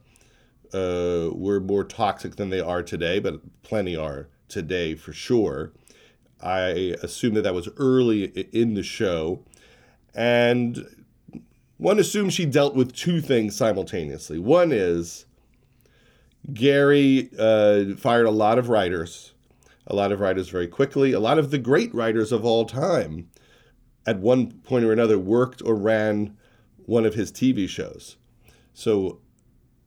uh, 0.74 1.31
were 1.33 1.59
more 1.59 1.85
toxic 1.85 2.37
than 2.37 2.50
they 2.50 2.61
are 2.61 2.83
today, 2.83 3.18
but 3.18 3.40
plenty 3.62 3.96
are 3.96 4.29
today 4.48 4.94
for 4.94 5.12
sure. 5.12 5.72
I 6.40 6.94
assume 7.02 7.35
that 7.35 7.42
that 7.42 7.55
was 7.55 7.68
early 7.79 8.24
in 8.24 8.74
the 8.74 8.83
show. 8.83 9.42
And 10.14 11.07
one 11.79 11.98
assumes 11.98 12.35
she 12.35 12.44
dealt 12.44 12.74
with 12.74 12.94
two 12.94 13.22
things 13.22 13.57
simultaneously. 13.57 14.38
One 14.38 14.70
is 14.70 15.24
Garry 16.52 17.31
uh, 17.38 17.96
fired 17.96 18.26
a 18.26 18.31
lot 18.31 18.59
of 18.59 18.68
writers 18.68 19.33
a 19.87 19.94
lot 19.94 20.12
of 20.12 20.20
writers 20.20 20.49
very 20.49 20.66
quickly. 20.66 21.12
A 21.12 21.20
lot 21.20 21.38
of 21.38 21.51
the 21.51 21.59
great 21.59 21.94
writers 21.94 22.33
of 22.33 22.44
all 22.44 22.64
time, 22.64 23.29
at 24.07 24.18
one 24.18 24.53
point 24.62 24.85
or 24.85 24.92
another, 24.92 25.18
worked 25.18 25.62
or 25.64 25.75
ran 25.75 26.37
one 26.77 27.05
of 27.05 27.14
his 27.14 27.31
TV 27.33 27.68
shows. 27.68 28.16
So 28.75 29.20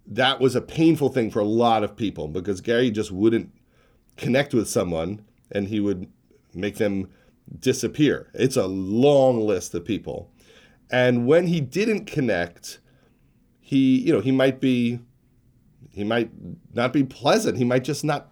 that 0.06 0.40
was 0.40 0.56
a 0.56 0.62
painful 0.62 1.10
thing 1.10 1.30
for 1.30 1.40
a 1.40 1.46
lot 1.46 1.84
of 1.84 1.96
people 1.96 2.28
because 2.28 2.62
Garry 2.62 2.92
just 2.92 3.12
wouldn't 3.12 3.52
connect 4.18 4.54
with 4.54 4.68
someone 4.68 5.24
and 5.52 5.68
he 5.68 5.80
would 5.80 6.08
make 6.54 6.78
them 6.78 7.10
disappear. 7.60 8.30
It's 8.34 8.58
a 8.58 8.68
long 8.68 9.46
list 9.46 9.74
of 9.74 9.86
people. 9.86 10.32
And 10.92 11.28
when 11.28 11.48
he 11.48 11.62
didn't 11.62 12.06
connect, 12.06 12.80
he, 13.60 14.00
you 14.00 14.12
know, 14.12 14.22
he 14.22 14.32
might 14.32 14.60
be 14.60 15.00
he 15.92 16.04
might 16.04 16.32
not 16.74 16.94
be 16.94 17.04
pleasant. 17.04 17.58
He 17.58 17.64
might 17.64 17.84
just 17.84 18.04
not 18.04 18.32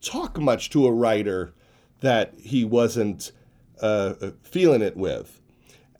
talk 0.00 0.38
much 0.38 0.70
to 0.70 0.86
a 0.86 0.92
writer 0.92 1.52
that 2.00 2.34
he 2.38 2.64
wasn't 2.64 3.32
uh, 3.80 4.14
feeling 4.42 4.82
it 4.82 4.96
with. 4.96 5.40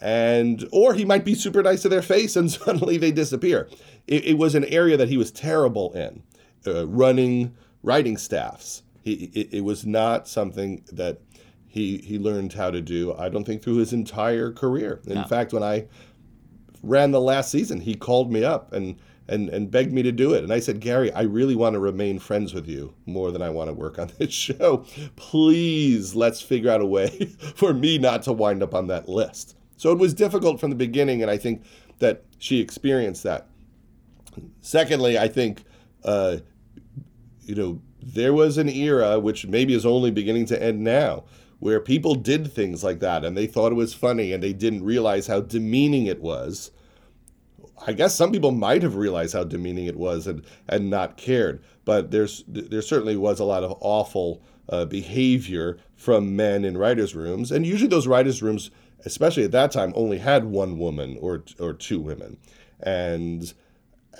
And 0.00 0.68
or 0.70 0.94
he 0.94 1.04
might 1.04 1.24
be 1.24 1.34
super 1.34 1.62
nice 1.62 1.82
to 1.82 1.88
their 1.88 2.02
face 2.02 2.36
and 2.36 2.50
suddenly 2.50 2.98
they 2.98 3.10
disappear. 3.10 3.68
It, 4.06 4.24
it 4.24 4.38
was 4.38 4.54
an 4.54 4.64
area 4.66 4.96
that 4.96 5.08
he 5.08 5.16
was 5.16 5.30
terrible 5.30 5.92
in, 5.92 6.22
uh, 6.66 6.86
running 6.86 7.54
writing 7.82 8.16
staffs. 8.16 8.82
He, 9.02 9.30
it, 9.34 9.54
it 9.54 9.60
was 9.62 9.86
not 9.86 10.28
something 10.28 10.84
that 10.92 11.20
he 11.66 11.98
he 11.98 12.18
learned 12.18 12.52
how 12.52 12.70
to 12.70 12.80
do. 12.80 13.14
I 13.14 13.28
don't 13.28 13.44
think 13.44 13.62
through 13.62 13.76
his 13.76 13.92
entire 13.92 14.52
career. 14.52 15.00
In 15.06 15.14
no. 15.14 15.24
fact, 15.24 15.52
when 15.52 15.62
I 15.62 15.86
ran 16.82 17.10
the 17.10 17.20
last 17.20 17.50
season, 17.50 17.80
he 17.80 17.94
called 17.94 18.32
me 18.32 18.44
up 18.44 18.72
and 18.72 18.96
and, 19.28 19.48
and 19.48 19.70
begged 19.70 19.92
me 19.92 20.02
to 20.02 20.12
do 20.12 20.32
it. 20.32 20.42
And 20.42 20.52
I 20.52 20.60
said, 20.60 20.80
Garry, 20.80 21.12
I 21.12 21.22
really 21.22 21.54
want 21.54 21.74
to 21.74 21.80
remain 21.80 22.18
friends 22.18 22.54
with 22.54 22.66
you 22.66 22.94
more 23.06 23.30
than 23.30 23.42
I 23.42 23.50
want 23.50 23.68
to 23.68 23.74
work 23.74 23.98
on 23.98 24.10
this 24.18 24.32
show. 24.32 24.84
Please, 25.16 26.14
let's 26.14 26.40
figure 26.40 26.70
out 26.70 26.80
a 26.80 26.86
way 26.86 27.08
for 27.54 27.74
me 27.74 27.98
not 27.98 28.22
to 28.24 28.32
wind 28.32 28.62
up 28.62 28.74
on 28.74 28.86
that 28.88 29.08
list. 29.08 29.56
So 29.76 29.92
it 29.92 29.98
was 29.98 30.14
difficult 30.14 30.58
from 30.58 30.70
the 30.70 30.76
beginning, 30.76 31.22
and 31.22 31.30
I 31.30 31.36
think 31.36 31.62
that 32.00 32.24
she 32.38 32.60
experienced 32.60 33.22
that. 33.22 33.48
Secondly, 34.60 35.18
I 35.18 35.28
think, 35.28 35.62
uh, 36.04 36.38
you 37.42 37.54
know, 37.54 37.80
there 38.02 38.32
was 38.32 38.58
an 38.58 38.68
era 38.68 39.18
which 39.18 39.46
maybe 39.46 39.74
is 39.74 39.84
only 39.84 40.10
beginning 40.10 40.46
to 40.46 40.62
end 40.62 40.82
now 40.82 41.24
where 41.58 41.80
people 41.80 42.14
did 42.14 42.52
things 42.52 42.84
like 42.84 43.00
that 43.00 43.24
and 43.24 43.36
they 43.36 43.46
thought 43.46 43.72
it 43.72 43.76
was 43.76 43.92
funny 43.92 44.32
and 44.32 44.42
they 44.42 44.52
didn't 44.52 44.84
realize 44.84 45.26
how 45.26 45.40
demeaning 45.40 46.06
it 46.06 46.20
was. 46.20 46.70
I 47.86 47.92
guess 47.92 48.14
some 48.14 48.32
people 48.32 48.50
might 48.50 48.82
have 48.82 48.96
realized 48.96 49.34
how 49.34 49.44
demeaning 49.44 49.86
it 49.86 49.96
was 49.96 50.26
and, 50.26 50.44
and 50.68 50.90
not 50.90 51.16
cared, 51.16 51.62
but 51.84 52.10
there's 52.10 52.44
there 52.46 52.82
certainly 52.82 53.16
was 53.16 53.40
a 53.40 53.44
lot 53.44 53.64
of 53.64 53.76
awful 53.80 54.42
uh, 54.68 54.84
behavior 54.84 55.78
from 55.94 56.36
men 56.36 56.64
in 56.64 56.76
writers' 56.76 57.14
rooms, 57.14 57.50
and 57.50 57.66
usually 57.66 57.88
those 57.88 58.06
writers' 58.06 58.42
rooms, 58.42 58.70
especially 59.04 59.44
at 59.44 59.52
that 59.52 59.72
time, 59.72 59.92
only 59.94 60.18
had 60.18 60.44
one 60.44 60.78
woman 60.78 61.16
or 61.20 61.44
or 61.58 61.72
two 61.72 62.00
women, 62.00 62.36
and 62.80 63.54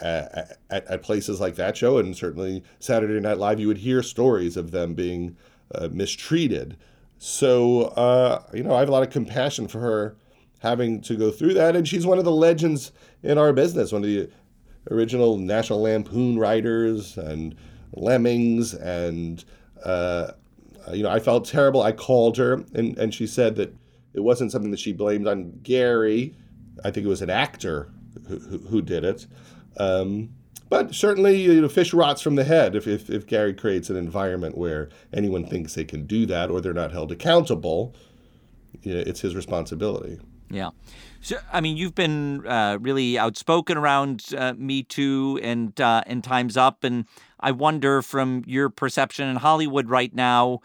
at, 0.01 0.59
at, 0.71 1.03
places 1.03 1.41
like 1.41 1.57
that 1.57 1.77
show 1.77 1.99
and 1.99 2.17
certainly 2.17 2.63
Saturday 2.79 3.19
Night 3.21 3.39
Live, 3.39 3.59
you 3.59 3.67
would 3.67 3.79
hear 3.79 4.03
stories 4.03 4.57
of 4.57 4.71
them 4.71 4.95
being 4.95 5.37
uh, 5.75 5.89
mistreated. 5.91 6.77
So, 7.19 7.83
uh, 7.97 8.43
you 8.53 8.63
know, 8.63 8.75
I 8.75 8.81
have 8.81 8.89
a 8.89 8.93
lot 8.93 9.03
of 9.03 9.11
compassion 9.11 9.67
for 9.67 9.81
her 9.81 10.17
having 10.59 11.01
to 11.03 11.17
go 11.17 11.31
through 11.31 11.55
that. 11.55 11.77
And 11.77 11.87
she's 11.87 12.07
one 12.07 12.19
of 12.19 12.25
the 12.25 12.33
legends 12.33 12.93
in 13.23 13.39
our 13.39 13.53
business, 13.53 13.93
one 13.93 14.03
of 14.03 14.09
the 14.09 14.31
original 14.91 15.37
National 15.37 15.83
Lampoon 15.83 16.39
writers 16.39 17.17
and 17.17 17.55
Lemmings. 17.93 18.75
And, 18.75 19.45
uh, 19.85 20.33
you 20.93 21.03
know, 21.03 21.11
I 21.11 21.21
felt 21.21 21.45
terrible. 21.45 21.83
I 21.83 21.93
called 21.93 22.37
her 22.39 22.65
and, 22.75 22.97
and 22.99 23.15
she 23.15 23.27
said 23.27 23.57
that 23.57 23.75
it 24.15 24.21
wasn't 24.21 24.53
something 24.53 24.71
that 24.71 24.81
she 24.81 24.93
blamed 24.93 25.29
on 25.29 25.61
Garry. 25.63 26.35
I 26.85 26.91
think 26.91 27.07
it 27.07 27.11
was 27.11 27.23
an 27.23 27.31
actor 27.31 27.91
who, 28.27 28.39
who, 28.39 28.59
who 28.59 28.83
did 28.83 29.05
it. 29.05 29.27
Um, 29.77 30.31
but 30.69 30.95
certainly, 30.95 31.41
you 31.41 31.61
know, 31.61 31.69
fish 31.69 31.95
rots 31.95 32.21
from 32.21 32.35
the 32.35 32.45
head 32.45 32.77
if, 32.77 32.87
if, 32.87 33.09
if 33.09 33.27
Garry 33.27 33.55
creates 33.55 33.89
an 33.91 33.97
environment 33.97 34.57
where 34.57 34.91
anyone 35.13 35.47
thinks 35.47 35.75
they 35.75 35.85
can 35.85 36.05
do 36.07 36.27
that 36.27 36.51
or 36.51 36.61
they're 36.61 36.75
not 36.75 36.93
held 36.93 37.11
accountable. 37.11 37.95
You 38.83 38.95
know, 38.95 39.01
it's 39.01 39.21
his 39.21 39.35
responsibility. 39.35 40.19
Yeah. 40.51 40.71
So, 41.21 41.37
I 41.53 41.61
mean, 41.61 41.77
you've 41.77 41.95
been 41.95 42.47
uh, 42.47 42.79
really 42.81 43.19
outspoken 43.19 43.77
around 43.77 44.25
uh, 44.37 44.55
Me 44.57 44.83
Too 44.83 45.39
and 45.43 45.79
uh, 45.81 46.03
and 46.07 46.23
Time's 46.23 46.57
Up, 46.57 46.85
and 46.85 47.05
I 47.41 47.51
wonder, 47.53 48.03
from 48.03 48.45
your 48.47 48.71
perception 48.71 49.29
in 49.29 49.37
Hollywood 49.37 49.91
right 49.91 50.15
now, 50.15 50.61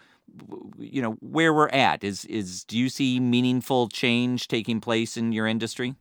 you 0.77 1.01
know, 1.01 1.11
where 1.19 1.53
we're 1.53 1.69
at 1.69 2.03
is 2.03 2.25
is 2.25 2.63
do 2.63 2.77
you 2.77 2.89
see 2.89 3.19
meaningful 3.19 3.89
change 3.89 4.47
taking 4.47 4.79
place 4.79 5.17
in 5.17 5.31
your 5.31 5.47
industry? 5.47 5.95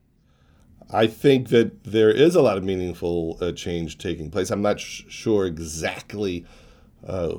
I 0.91 1.07
think 1.07 1.49
that 1.49 1.85
there 1.85 2.11
is 2.11 2.35
a 2.35 2.43
lot 2.43 2.59
of 2.59 2.65
meaningful 2.65 3.39
uh, 3.41 3.53
change 3.53 3.99
taking 3.99 4.31
place. 4.31 4.51
I'm 4.51 4.63
not 4.63 4.81
sh- 4.81 5.03
sure 5.09 5.47
exactly 5.47 6.45
uh, 7.07 7.37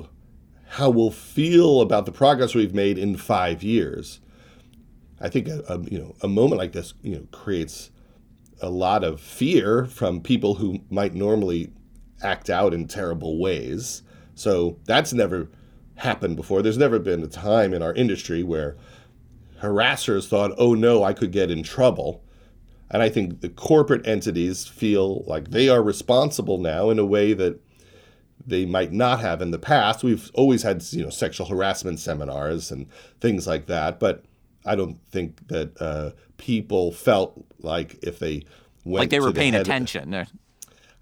how 0.66 0.90
we'll 0.90 1.10
feel 1.10 1.80
about 1.80 2.06
the 2.06 2.12
progress 2.12 2.54
we've 2.54 2.74
made 2.74 2.98
in 2.98 3.16
five 3.16 3.62
years. 3.62 4.20
I 5.20 5.28
think 5.28 5.48
a, 5.48 5.62
a, 5.68 5.80
you 5.82 5.98
know 5.98 6.14
a 6.22 6.28
moment 6.28 6.58
like 6.58 6.72
this 6.72 6.94
you 7.02 7.16
know 7.16 7.26
creates 7.32 7.90
a 8.60 8.68
lot 8.68 9.04
of 9.04 9.20
fear 9.20 9.84
from 9.86 10.20
people 10.20 10.54
who 10.54 10.80
might 10.90 11.14
normally 11.14 11.72
act 12.22 12.48
out 12.48 12.72
in 12.72 12.86
terrible 12.86 13.38
ways. 13.38 14.02
So 14.34 14.78
that's 14.84 15.12
never 15.12 15.48
happened 15.96 16.36
before. 16.36 16.62
There's 16.62 16.78
never 16.78 16.98
been 16.98 17.22
a 17.22 17.28
time 17.28 17.74
in 17.74 17.82
our 17.82 17.92
industry 17.94 18.42
where 18.42 18.76
harassers 19.60 20.26
thought, 20.26 20.52
"Oh 20.58 20.74
no, 20.74 21.04
I 21.04 21.12
could 21.12 21.32
get 21.32 21.50
in 21.50 21.62
trouble." 21.62 22.22
And 22.90 23.02
I 23.02 23.08
think 23.08 23.40
the 23.40 23.48
corporate 23.48 24.06
entities 24.06 24.66
feel 24.66 25.24
like 25.26 25.50
they 25.50 25.68
are 25.68 25.82
responsible 25.82 26.58
now 26.58 26.90
in 26.90 26.98
a 26.98 27.04
way 27.04 27.32
that 27.32 27.60
they 28.46 28.66
might 28.66 28.92
not 28.92 29.20
have 29.20 29.40
in 29.40 29.50
the 29.50 29.58
past. 29.58 30.04
We've 30.04 30.30
always 30.34 30.62
had, 30.62 30.82
you 30.92 31.02
know, 31.02 31.10
sexual 31.10 31.46
harassment 31.46 31.98
seminars 31.98 32.70
and 32.70 32.86
things 33.20 33.46
like 33.46 33.66
that, 33.66 33.98
but 33.98 34.24
I 34.64 34.74
don't 34.74 34.98
think 35.10 35.48
that 35.48 35.80
uh, 35.80 36.10
people 36.36 36.92
felt 36.92 37.44
like 37.60 37.98
if 38.02 38.18
they 38.18 38.44
went 38.84 39.02
like 39.02 39.10
they 39.10 39.20
were 39.20 39.32
the 39.32 39.40
paying 39.40 39.54
attention. 39.54 40.14
Of, 40.14 40.28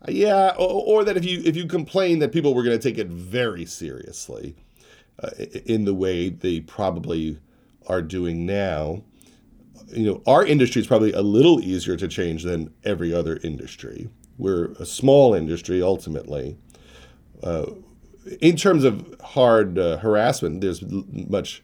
yeah, 0.08 0.50
or, 0.58 1.00
or, 1.00 1.04
that 1.04 1.16
if 1.16 1.24
you 1.24 1.42
if 1.44 1.56
you 1.56 1.66
complain 1.66 2.18
that 2.20 2.32
people 2.32 2.54
were 2.54 2.62
going 2.62 2.78
to 2.78 2.82
take 2.82 2.98
it 2.98 3.08
very 3.08 3.64
seriously, 3.64 4.56
uh, 5.22 5.30
in 5.64 5.84
the 5.84 5.94
way 5.94 6.28
they 6.28 6.60
probably 6.60 7.38
are 7.86 8.02
doing 8.02 8.46
now 8.46 9.02
you 9.92 10.06
know, 10.06 10.22
our 10.26 10.44
industry 10.44 10.80
is 10.80 10.86
probably 10.86 11.12
a 11.12 11.22
little 11.22 11.60
easier 11.60 11.96
to 11.96 12.08
change 12.08 12.42
than 12.42 12.72
every 12.84 13.12
other 13.12 13.38
industry. 13.42 14.08
We're 14.38 14.72
a 14.72 14.86
small 14.86 15.34
industry 15.34 15.82
ultimately. 15.82 16.56
Uh, 17.42 17.66
in 18.40 18.56
terms 18.56 18.84
of 18.84 19.14
hard 19.22 19.78
uh, 19.78 19.98
harassment, 19.98 20.60
there's 20.60 20.82
much 20.82 21.62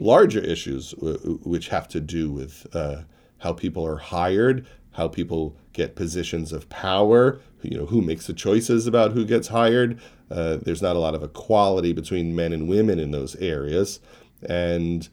larger 0.00 0.40
issues 0.40 0.92
w- 0.92 1.40
which 1.44 1.68
have 1.68 1.88
to 1.88 2.00
do 2.00 2.30
with 2.30 2.66
uh, 2.74 3.02
how 3.38 3.52
people 3.52 3.86
are 3.86 3.98
hired, 3.98 4.66
how 4.92 5.08
people 5.08 5.56
get 5.72 5.94
positions 5.94 6.52
of 6.52 6.68
power, 6.68 7.40
you 7.62 7.76
know, 7.76 7.86
who 7.86 8.00
makes 8.00 8.26
the 8.26 8.32
choices 8.32 8.86
about 8.86 9.12
who 9.12 9.24
gets 9.24 9.48
hired. 9.48 10.00
Uh, 10.30 10.56
there's 10.56 10.82
not 10.82 10.96
a 10.96 10.98
lot 10.98 11.14
of 11.14 11.22
equality 11.22 11.92
between 11.92 12.34
men 12.34 12.52
and 12.52 12.68
women 12.68 12.98
in 12.98 13.10
those 13.10 13.36
areas. 13.36 14.00
And 14.48 15.08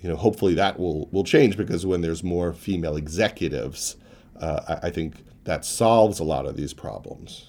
you 0.00 0.08
know, 0.08 0.16
hopefully 0.16 0.54
that 0.54 0.78
will 0.78 1.08
will 1.10 1.24
change 1.24 1.56
because 1.56 1.84
when 1.84 2.00
there's 2.00 2.22
more 2.22 2.52
female 2.52 2.96
executives, 2.96 3.96
uh, 4.40 4.78
I, 4.82 4.88
I 4.88 4.90
think 4.90 5.24
that 5.44 5.64
solves 5.64 6.20
a 6.20 6.24
lot 6.24 6.46
of 6.46 6.56
these 6.56 6.72
problems 6.72 7.48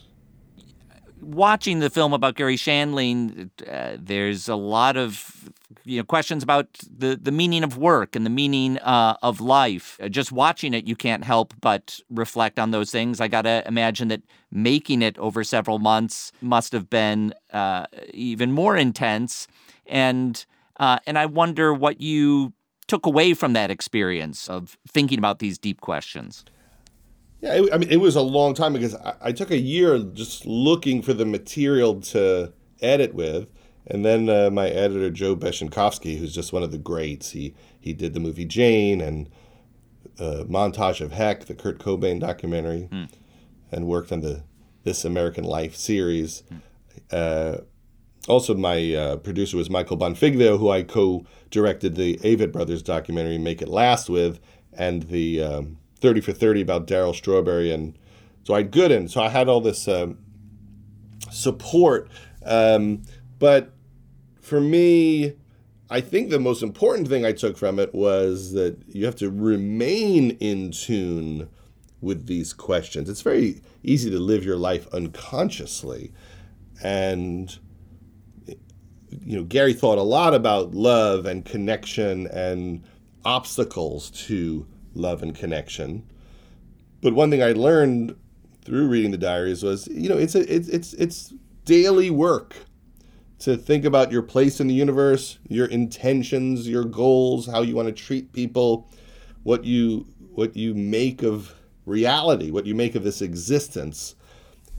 watching 1.22 1.80
the 1.80 1.90
film 1.90 2.14
about 2.14 2.36
Garry 2.36 2.58
Shandling, 2.58 3.50
uh, 3.68 3.98
there's 4.00 4.48
a 4.48 4.56
lot 4.56 4.98
of 4.98 5.50
you 5.86 5.98
know 6.00 6.04
questions 6.04 6.44
about 6.44 6.68
the 6.90 7.16
the 7.16 7.32
meaning 7.32 7.64
of 7.64 7.78
work 7.78 8.16
and 8.16 8.26
the 8.26 8.30
meaning 8.30 8.78
uh, 8.80 9.16
of 9.22 9.42
life. 9.42 9.98
Uh, 10.02 10.10
just 10.10 10.32
watching 10.32 10.74
it, 10.74 10.86
you 10.86 10.96
can't 10.96 11.24
help 11.24 11.54
but 11.62 12.00
reflect 12.10 12.60
on 12.60 12.72
those 12.72 12.92
things. 12.92 13.22
I 13.22 13.28
gotta 13.28 13.64
imagine 13.68 14.08
that 14.10 14.22
making 14.52 15.02
it 15.02 15.18
over 15.18 15.44
several 15.44 15.80
months 15.80 16.32
must 16.42 16.72
have 16.74 16.90
been 16.90 17.34
uh, 17.54 17.86
even 18.14 18.52
more 18.52 18.76
intense 18.78 19.48
and 19.86 20.46
uh, 20.80 21.00
and 21.06 21.18
I 21.18 21.26
wonder 21.26 21.74
what 21.74 22.00
you 22.00 22.54
took 22.88 23.06
away 23.06 23.34
from 23.34 23.54
that 23.54 23.70
experience 23.70 24.50
of 24.50 24.78
thinking 24.88 25.20
about 25.20 25.40
these 25.40 25.58
deep 25.58 25.82
questions. 25.82 26.46
Yeah, 27.42 27.54
it, 27.54 27.74
I 27.74 27.78
mean, 27.78 27.90
it 27.90 27.98
was 27.98 28.16
a 28.16 28.22
long 28.22 28.54
time 28.54 28.74
because 28.74 28.96
I, 28.96 29.16
I, 29.22 29.32
took 29.32 29.50
a 29.50 29.58
year 29.58 30.00
just 30.00 30.46
looking 30.46 31.02
for 31.02 31.14
the 31.14 31.26
material 31.26 32.02
to 32.02 32.52
edit 32.82 33.14
with. 33.14 33.48
And 33.88 34.06
then 34.06 34.30
uh, 34.30 34.50
my 34.52 34.68
editor, 34.68 35.10
Joe 35.10 35.36
Beshenkovsky, 35.36 36.20
who's 36.20 36.36
just 36.36 36.54
one 36.54 36.64
of 36.64 36.72
the 36.72 36.78
greats, 36.78 37.32
he, 37.32 37.56
he 37.80 37.94
did 37.94 38.14
the 38.14 38.20
movie 38.20 38.46
Jane 38.46 39.02
and 39.02 39.30
uh, 40.20 40.44
Montage 40.48 41.02
of 41.02 41.12
Heck, 41.12 41.46
the 41.46 41.56
Kurt 41.56 41.80
Cobain 41.80 42.20
documentary, 42.20 42.84
hmm. 42.84 43.06
and 43.72 43.88
worked 43.88 44.12
on 44.12 44.20
the 44.20 44.44
This 44.84 45.06
American 45.06 45.44
Life 45.44 45.76
series. 45.76 46.44
Hmm. 46.50 46.58
Uh, 47.12 47.58
also, 48.28 48.54
my 48.54 48.94
uh, 48.94 49.16
producer 49.16 49.58
was 49.58 49.70
Michael 49.70 49.98
Bonfiglio, 49.98 50.60
who 50.60 50.70
I 50.70 50.84
co-directed 50.84 51.96
the 51.96 52.18
Avett 52.18 52.52
Brothers 52.52 52.84
documentary 52.84 53.40
"Make 53.40 53.62
It 53.62 53.70
Last" 53.70 54.10
with, 54.10 54.40
and 54.74 55.04
the 55.04 55.42
um, 55.42 55.79
"30 56.02 56.22
for 56.22 56.34
30" 56.34 56.62
about 56.62 56.88
Darryl 56.88 57.16
Strawberry 57.16 57.72
and 57.72 57.98
so 58.44 58.54
I 58.54 58.64
Dwight 58.64 58.72
Gooden. 58.72 59.10
So 59.10 59.22
I 59.22 59.30
had 59.30 59.48
all 59.48 59.62
this 59.62 59.88
um, 59.88 60.18
support, 61.30 62.10
um, 62.46 63.04
but 63.38 63.72
for 64.42 64.60
me, 64.60 65.34
I 65.90 66.02
think 66.02 66.30
the 66.30 66.40
most 66.40 66.64
important 66.64 67.08
thing 67.08 67.26
I 67.26 67.32
took 67.32 67.58
from 67.58 67.80
it 67.80 67.94
was 67.94 68.54
that 68.54 68.78
you 68.88 69.06
have 69.06 69.16
to 69.18 69.30
remain 69.30 70.32
in 70.40 70.72
tune 70.72 71.50
with 72.02 72.28
these 72.28 72.54
questions. 72.54 73.10
It's 73.10 73.22
very 73.22 73.62
easy 73.84 74.10
to 74.10 74.20
live 74.20 74.46
your 74.46 74.58
life 74.58 74.88
unconsciously, 74.94 76.12
and 76.82 77.58
you 78.46 79.38
know, 79.38 79.44
Garry 79.44 79.74
thought 79.74 79.98
a 79.98 80.04
lot 80.04 80.34
about 80.34 80.74
love 80.74 81.26
and 81.26 81.44
connection 81.44 82.28
and 82.28 82.84
obstacles 83.26 84.10
to 84.28 84.66
love 84.94 85.24
and 85.24 85.36
connection. 85.36 86.10
But 87.02 87.14
one 87.14 87.30
thing 87.30 87.42
I 87.42 87.54
learned 87.54 88.16
through 88.64 88.88
reading 88.88 89.12
the 89.12 89.18
diaries 89.18 89.64
was, 89.64 89.88
you 89.88 90.10
know, 90.10 90.18
it's 90.18 90.36
a, 90.36 90.54
it's 90.54 90.68
it's 90.68 90.94
it's 90.94 91.34
daily 91.66 92.10
work 92.10 92.56
to 93.40 93.56
think 93.56 93.86
about 93.86 94.12
your 94.12 94.22
place 94.22 94.60
in 94.60 94.68
the 94.68 94.74
universe, 94.74 95.40
your 95.48 95.68
intentions, 95.68 96.68
your 96.68 96.84
goals, 96.84 97.48
how 97.48 97.62
you 97.62 97.76
want 97.76 97.88
to 97.88 97.94
treat 97.94 98.34
people, 98.34 98.90
what 99.44 99.64
you 99.64 100.06
what 100.34 100.56
you 100.56 100.74
make 100.74 101.24
of 101.24 101.54
reality, 101.86 102.52
what 102.52 102.66
you 102.66 102.76
make 102.76 102.96
of 102.96 103.04
this 103.04 103.22
existence. 103.22 104.16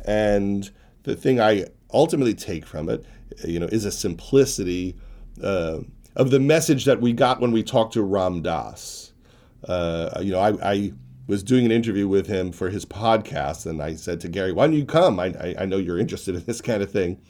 And 0.04 0.70
the 1.02 1.16
thing 1.16 1.40
I 1.40 1.66
ultimately 1.92 2.34
take 2.34 2.66
from 2.66 2.88
it 2.88 3.04
you 3.44 3.60
know, 3.60 3.66
is 3.66 3.84
a 3.84 3.90
simplicity 3.90 4.96
uh, 5.42 5.78
of 6.16 6.30
the 6.30 6.40
message 6.40 6.84
that 6.84 7.00
we 7.00 7.12
got 7.12 7.40
when 7.40 7.52
we 7.52 7.62
talked 7.62 7.94
to 7.94 8.02
Ram 8.02 8.42
Dass. 8.42 9.09
Uh, 9.66 10.20
you 10.20 10.32
know, 10.32 10.40
I, 10.40 10.72
I, 10.72 10.92
was 11.26 11.42
doing 11.44 11.64
an 11.64 11.70
interview 11.70 12.08
with 12.08 12.26
him 12.26 12.50
for 12.50 12.70
his 12.70 12.84
podcast, 12.84 13.64
and 13.64 13.80
I 13.80 13.94
said 13.94 14.20
to 14.20 14.28
Garry, 14.28 14.52
"Why 14.52 14.66
don't 14.66 14.74
you 14.74 14.84
come? 14.84 15.20
I, 15.20 15.26
I, 15.26 15.54
I 15.60 15.64
know 15.64 15.76
you're 15.76 15.98
interested 15.98 16.34
in 16.34 16.44
this 16.44 16.60
kind 16.60 16.82
of 16.82 16.90
thing." 16.90 17.20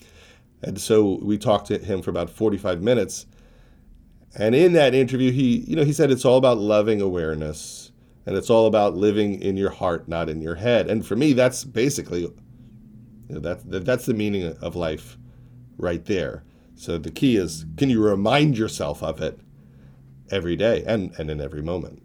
And 0.62 0.80
so 0.80 1.18
we 1.22 1.36
talked 1.36 1.66
to 1.66 1.78
him 1.78 2.02
for 2.02 2.10
about 2.10 2.30
45 2.30 2.82
minutes. 2.82 3.26
And 4.38 4.54
in 4.54 4.74
that 4.74 4.94
interview, 4.94 5.32
he, 5.32 5.58
you 5.66 5.74
know, 5.74 5.84
he 5.84 5.92
said 5.92 6.10
it's 6.10 6.24
all 6.24 6.38
about 6.38 6.58
loving 6.58 7.00
awareness, 7.00 7.92
and 8.26 8.36
it's 8.36 8.48
all 8.48 8.66
about 8.66 8.94
living 8.94 9.42
in 9.42 9.56
your 9.56 9.70
heart, 9.70 10.08
not 10.08 10.28
in 10.28 10.40
your 10.40 10.54
head. 10.54 10.88
And 10.88 11.04
for 11.04 11.16
me, 11.16 11.32
that's 11.32 11.64
basically 11.64 12.28
you 13.30 13.38
know, 13.38 13.40
that, 13.40 13.84
that's 13.84 14.06
the 14.06 14.14
meaning 14.14 14.56
of 14.60 14.74
life, 14.74 15.16
right 15.76 16.04
there. 16.04 16.42
So 16.74 16.98
the 16.98 17.12
key 17.12 17.36
is, 17.36 17.64
can 17.76 17.88
you 17.88 18.02
remind 18.02 18.58
yourself 18.58 19.02
of 19.02 19.20
it 19.20 19.38
every 20.30 20.56
day 20.56 20.82
and, 20.84 21.12
and 21.16 21.30
in 21.30 21.40
every 21.40 21.62
moment? 21.62 22.02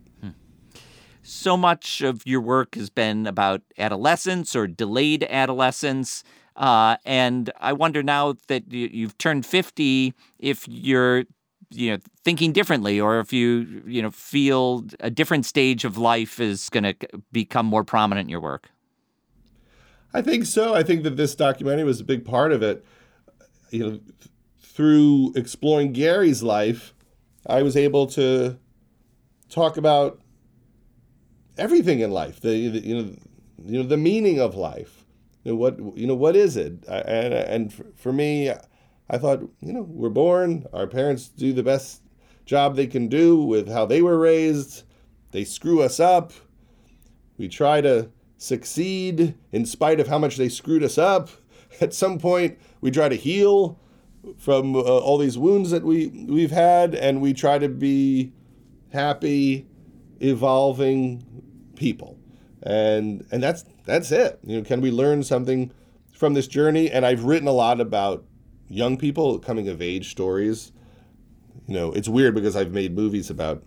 So 1.28 1.58
much 1.58 2.02
of 2.02 2.22
your 2.26 2.40
work 2.40 2.76
has 2.76 2.92
been 2.92 3.26
about 3.26 3.62
adolescence 3.80 4.56
or 4.56 4.68
delayed 4.68 5.24
adolescence. 5.24 6.24
Uh, 6.56 6.98
and 7.04 7.50
I 7.60 7.74
wonder 7.74 8.04
now 8.04 8.36
that 8.48 8.72
you've 8.72 9.18
turned 9.18 9.44
50, 9.44 10.14
if 10.38 10.68
you're 10.68 11.24
you 11.72 11.92
know 11.92 11.98
thinking 12.24 12.54
differently 12.54 13.00
or 13.00 13.20
if 13.20 13.34
you 13.34 13.82
you 13.88 14.04
know 14.04 14.12
feel 14.12 14.86
a 15.00 15.10
different 15.10 15.48
stage 15.48 15.84
of 15.84 15.98
life 15.98 16.40
is 16.40 16.70
going 16.70 16.84
to 16.84 16.96
become 17.32 17.66
more 17.66 17.84
prominent 17.84 18.26
in 18.26 18.30
your 18.30 18.40
work 18.40 18.70
i 20.14 20.22
think 20.22 20.46
so 20.46 20.76
i 20.76 20.84
think 20.84 21.02
that 21.02 21.18
this 21.18 21.34
documentary 21.34 21.84
was 21.84 22.00
a 22.00 22.04
big 22.04 22.24
part 22.24 22.52
of 22.52 22.62
it 22.62 22.86
you 23.72 23.80
know 23.80 24.00
through 24.62 25.34
exploring 25.36 25.92
Garry's 25.92 26.44
life 26.44 26.94
i 27.48 27.64
was 27.64 27.76
able 27.76 28.06
to 28.06 28.58
talk 29.50 29.76
about 29.76 30.20
everything 31.58 32.00
in 32.00 32.12
life 32.12 32.40
the, 32.42 32.68
the 32.70 32.80
you 32.80 32.96
know 32.96 33.16
you 33.66 33.82
know 33.82 33.88
the 33.88 33.98
meaning 33.98 34.40
of 34.40 34.56
life. 34.56 35.06
You 35.44 35.52
know, 35.52 35.58
what 35.58 35.78
you 35.98 36.08
know 36.08 36.16
what 36.16 36.36
is 36.36 36.58
it? 36.58 36.84
And 36.88 37.34
and 37.34 37.94
for 37.96 38.12
me 38.12 38.52
i 39.08 39.18
thought 39.20 39.40
you 39.62 39.72
know 39.72 39.84
we're 39.84 40.10
born 40.10 40.66
our 40.74 40.88
parents 40.88 41.28
do 41.28 41.54
the 41.54 41.62
best 41.62 42.02
job 42.46 42.76
they 42.76 42.88
can 42.88 43.08
do 43.08 43.38
with 43.38 43.68
how 43.68 43.86
they 43.86 44.02
were 44.02 44.18
raised. 44.20 44.84
They 45.32 45.44
screw 45.44 45.82
us 45.82 46.00
up. 46.00 46.32
We 47.38 47.48
try 47.48 47.82
to 47.82 48.10
succeed 48.38 49.36
in 49.52 49.66
spite 49.66 50.00
of 50.00 50.08
how 50.08 50.20
much 50.20 50.38
they 50.38 50.50
screwed 50.50 50.84
us 50.84 50.98
up. 50.98 51.30
At 51.82 51.94
some 51.94 52.20
point 52.20 52.58
we 52.82 52.92
try 52.92 53.10
to 53.10 53.16
heal 53.16 53.80
from 54.38 54.76
uh, 54.76 54.80
all 54.80 55.18
these 55.18 55.38
wounds 55.38 55.72
that 55.72 55.84
we 55.84 56.08
we've 56.28 56.52
had 56.52 56.96
and 56.96 57.22
we 57.22 57.34
try 57.34 57.60
to 57.60 57.70
be 57.70 58.32
happy 58.92 59.68
evolving 60.20 61.44
people. 61.76 62.18
And 62.64 63.26
and 63.32 63.44
that's 63.44 63.66
that's 63.86 64.12
it. 64.12 64.40
You 64.44 64.58
know, 64.58 64.64
can 64.64 64.82
we 64.82 64.92
learn 64.92 65.24
something 65.24 65.72
from 66.12 66.34
this 66.34 66.48
journey? 66.48 66.90
And 66.90 67.06
I've 67.06 67.24
written 67.24 67.48
a 67.48 67.52
lot 67.54 67.80
about 67.80 68.26
young 68.68 68.98
people 68.98 69.40
coming 69.40 69.68
of 69.68 69.82
age 69.82 70.12
stories. 70.12 70.72
You 71.68 71.74
know, 71.74 71.92
it's 71.92 72.10
weird 72.10 72.36
because 72.36 72.56
I've 72.56 72.72
made 72.72 72.96
movies 72.96 73.30
about 73.30 73.64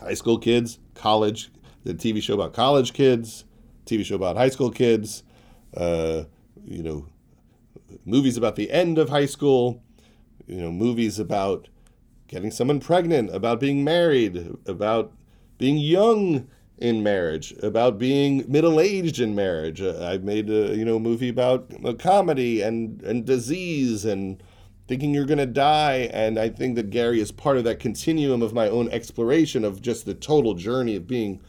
high 0.00 0.14
school 0.14 0.38
kids, 0.38 0.78
college, 0.94 1.50
the 1.84 1.94
TV 1.94 2.22
show 2.22 2.34
about 2.34 2.52
college 2.52 2.92
kids, 2.92 3.44
TV 3.86 4.04
show 4.04 4.16
about 4.16 4.36
high 4.36 4.48
school 4.48 4.70
kids, 4.70 5.22
uh, 5.76 6.24
you 6.64 6.82
know, 6.82 7.06
movies 8.04 8.36
about 8.36 8.56
the 8.56 8.70
end 8.70 8.98
of 8.98 9.08
high 9.08 9.26
school, 9.26 9.82
you 10.46 10.56
know, 10.56 10.70
movies 10.70 11.18
about 11.18 11.68
getting 12.28 12.50
someone 12.50 12.80
pregnant, 12.80 13.34
about 13.34 13.60
being 13.60 13.84
married, 13.84 14.56
about 14.66 15.12
being 15.58 15.76
young 15.76 16.48
in 16.82 17.00
marriage, 17.00 17.54
about 17.62 17.96
being 17.96 18.44
middle 18.48 18.80
aged 18.80 19.20
in 19.20 19.36
marriage. 19.36 19.80
Uh, 19.80 20.04
I've 20.04 20.24
made 20.24 20.50
a 20.50 20.76
you 20.76 20.84
know 20.84 20.98
movie 20.98 21.28
about 21.28 21.70
a 21.84 21.94
comedy 21.94 22.60
and 22.60 23.00
and 23.02 23.24
disease 23.24 24.04
and 24.04 24.42
thinking 24.88 25.14
you're 25.14 25.24
gonna 25.24 25.46
die. 25.46 26.10
And 26.12 26.40
I 26.40 26.48
think 26.48 26.74
that 26.74 26.90
Garry 26.90 27.20
is 27.20 27.30
part 27.30 27.56
of 27.56 27.62
that 27.64 27.78
continuum 27.78 28.42
of 28.42 28.52
my 28.52 28.68
own 28.68 28.88
exploration 28.90 29.64
of 29.64 29.80
just 29.80 30.06
the 30.06 30.14
total 30.14 30.54
journey 30.54 30.96
of 30.96 31.06
being 31.06 31.40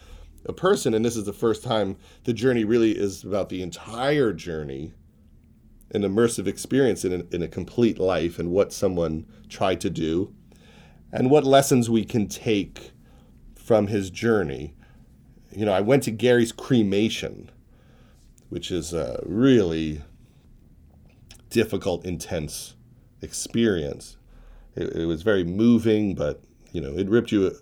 a 0.45 0.53
person. 0.53 0.93
And 0.93 1.03
this 1.03 1.17
is 1.17 1.25
the 1.25 1.33
first 1.33 1.63
time 1.63 1.97
the 2.25 2.33
journey 2.33 2.63
really 2.63 2.91
is 2.91 3.23
about 3.23 3.49
the 3.49 3.63
entire 3.63 4.33
journey, 4.33 4.93
an 5.89 6.03
immersive 6.03 6.45
experience 6.45 7.03
in 7.03 7.11
a, 7.11 7.35
in 7.35 7.41
a 7.41 7.47
complete 7.47 7.97
life 7.97 8.37
and 8.37 8.51
what 8.51 8.71
someone 8.71 9.25
tried 9.49 9.81
to 9.81 9.89
do, 9.89 10.31
and 11.11 11.31
what 11.31 11.43
lessons 11.43 11.89
we 11.89 12.05
can 12.05 12.27
take 12.27 12.91
from 13.55 13.87
his 13.87 14.11
journey 14.11 14.75
you 15.55 15.65
know, 15.65 15.73
I 15.73 15.81
went 15.81 16.03
to 16.03 16.11
Garry's 16.11 16.51
cremation, 16.51 17.51
which 18.49 18.71
is 18.71 18.93
a 18.93 19.21
really 19.25 20.01
difficult, 21.49 22.05
intense 22.05 22.75
experience. 23.21 24.17
It, 24.75 24.95
it 24.95 25.05
was 25.05 25.21
very 25.21 25.43
moving, 25.43 26.15
but 26.15 26.43
you 26.71 26.81
know, 26.81 26.97
it 26.97 27.07
ripped 27.07 27.31
you, 27.31 27.55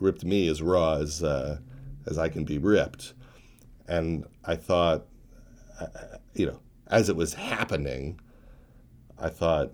ripped 0.00 0.24
me 0.24 0.48
as 0.48 0.60
raw 0.60 0.94
as 0.94 1.22
uh, 1.22 1.58
as 2.06 2.18
I 2.18 2.28
can 2.28 2.44
be 2.44 2.58
ripped. 2.58 3.14
And 3.88 4.24
I 4.44 4.56
thought, 4.56 5.06
uh, 5.80 5.86
you 6.34 6.46
know, 6.46 6.60
as 6.88 7.08
it 7.08 7.16
was 7.16 7.34
happening, 7.34 8.20
I 9.18 9.28
thought, 9.28 9.72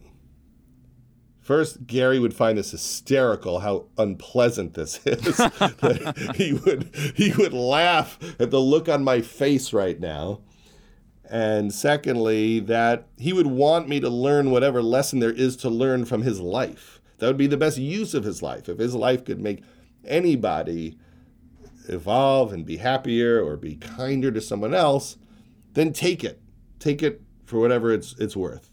First, 1.42 1.88
Garry 1.88 2.20
would 2.20 2.34
find 2.34 2.56
this 2.56 2.70
hysterical 2.70 3.58
how 3.58 3.86
unpleasant 3.98 4.74
this 4.74 5.04
is. 5.04 5.36
he 6.36 6.52
would 6.52 6.94
he 7.16 7.32
would 7.32 7.52
laugh 7.52 8.16
at 8.38 8.52
the 8.52 8.60
look 8.60 8.88
on 8.88 9.02
my 9.02 9.20
face 9.20 9.72
right 9.72 9.98
now. 9.98 10.40
And 11.28 11.72
secondly, 11.72 12.60
that 12.60 13.08
he 13.18 13.32
would 13.32 13.48
want 13.48 13.88
me 13.88 13.98
to 14.00 14.08
learn 14.08 14.50
whatever 14.52 14.82
lesson 14.82 15.18
there 15.18 15.32
is 15.32 15.56
to 15.58 15.68
learn 15.68 16.04
from 16.04 16.22
his 16.22 16.40
life. 16.40 17.00
That 17.18 17.26
would 17.26 17.38
be 17.38 17.48
the 17.48 17.56
best 17.56 17.78
use 17.78 18.14
of 18.14 18.22
his 18.22 18.40
life. 18.40 18.68
If 18.68 18.78
his 18.78 18.94
life 18.94 19.24
could 19.24 19.40
make 19.40 19.64
anybody 20.04 20.96
evolve 21.88 22.52
and 22.52 22.64
be 22.64 22.76
happier 22.76 23.42
or 23.42 23.56
be 23.56 23.76
kinder 23.76 24.30
to 24.30 24.40
someone 24.40 24.74
else, 24.74 25.16
then 25.72 25.92
take 25.92 26.22
it. 26.22 26.40
Take 26.78 27.02
it 27.02 27.22
for 27.44 27.58
whatever 27.58 27.92
it's 27.92 28.14
it's 28.18 28.36
worth. 28.36 28.70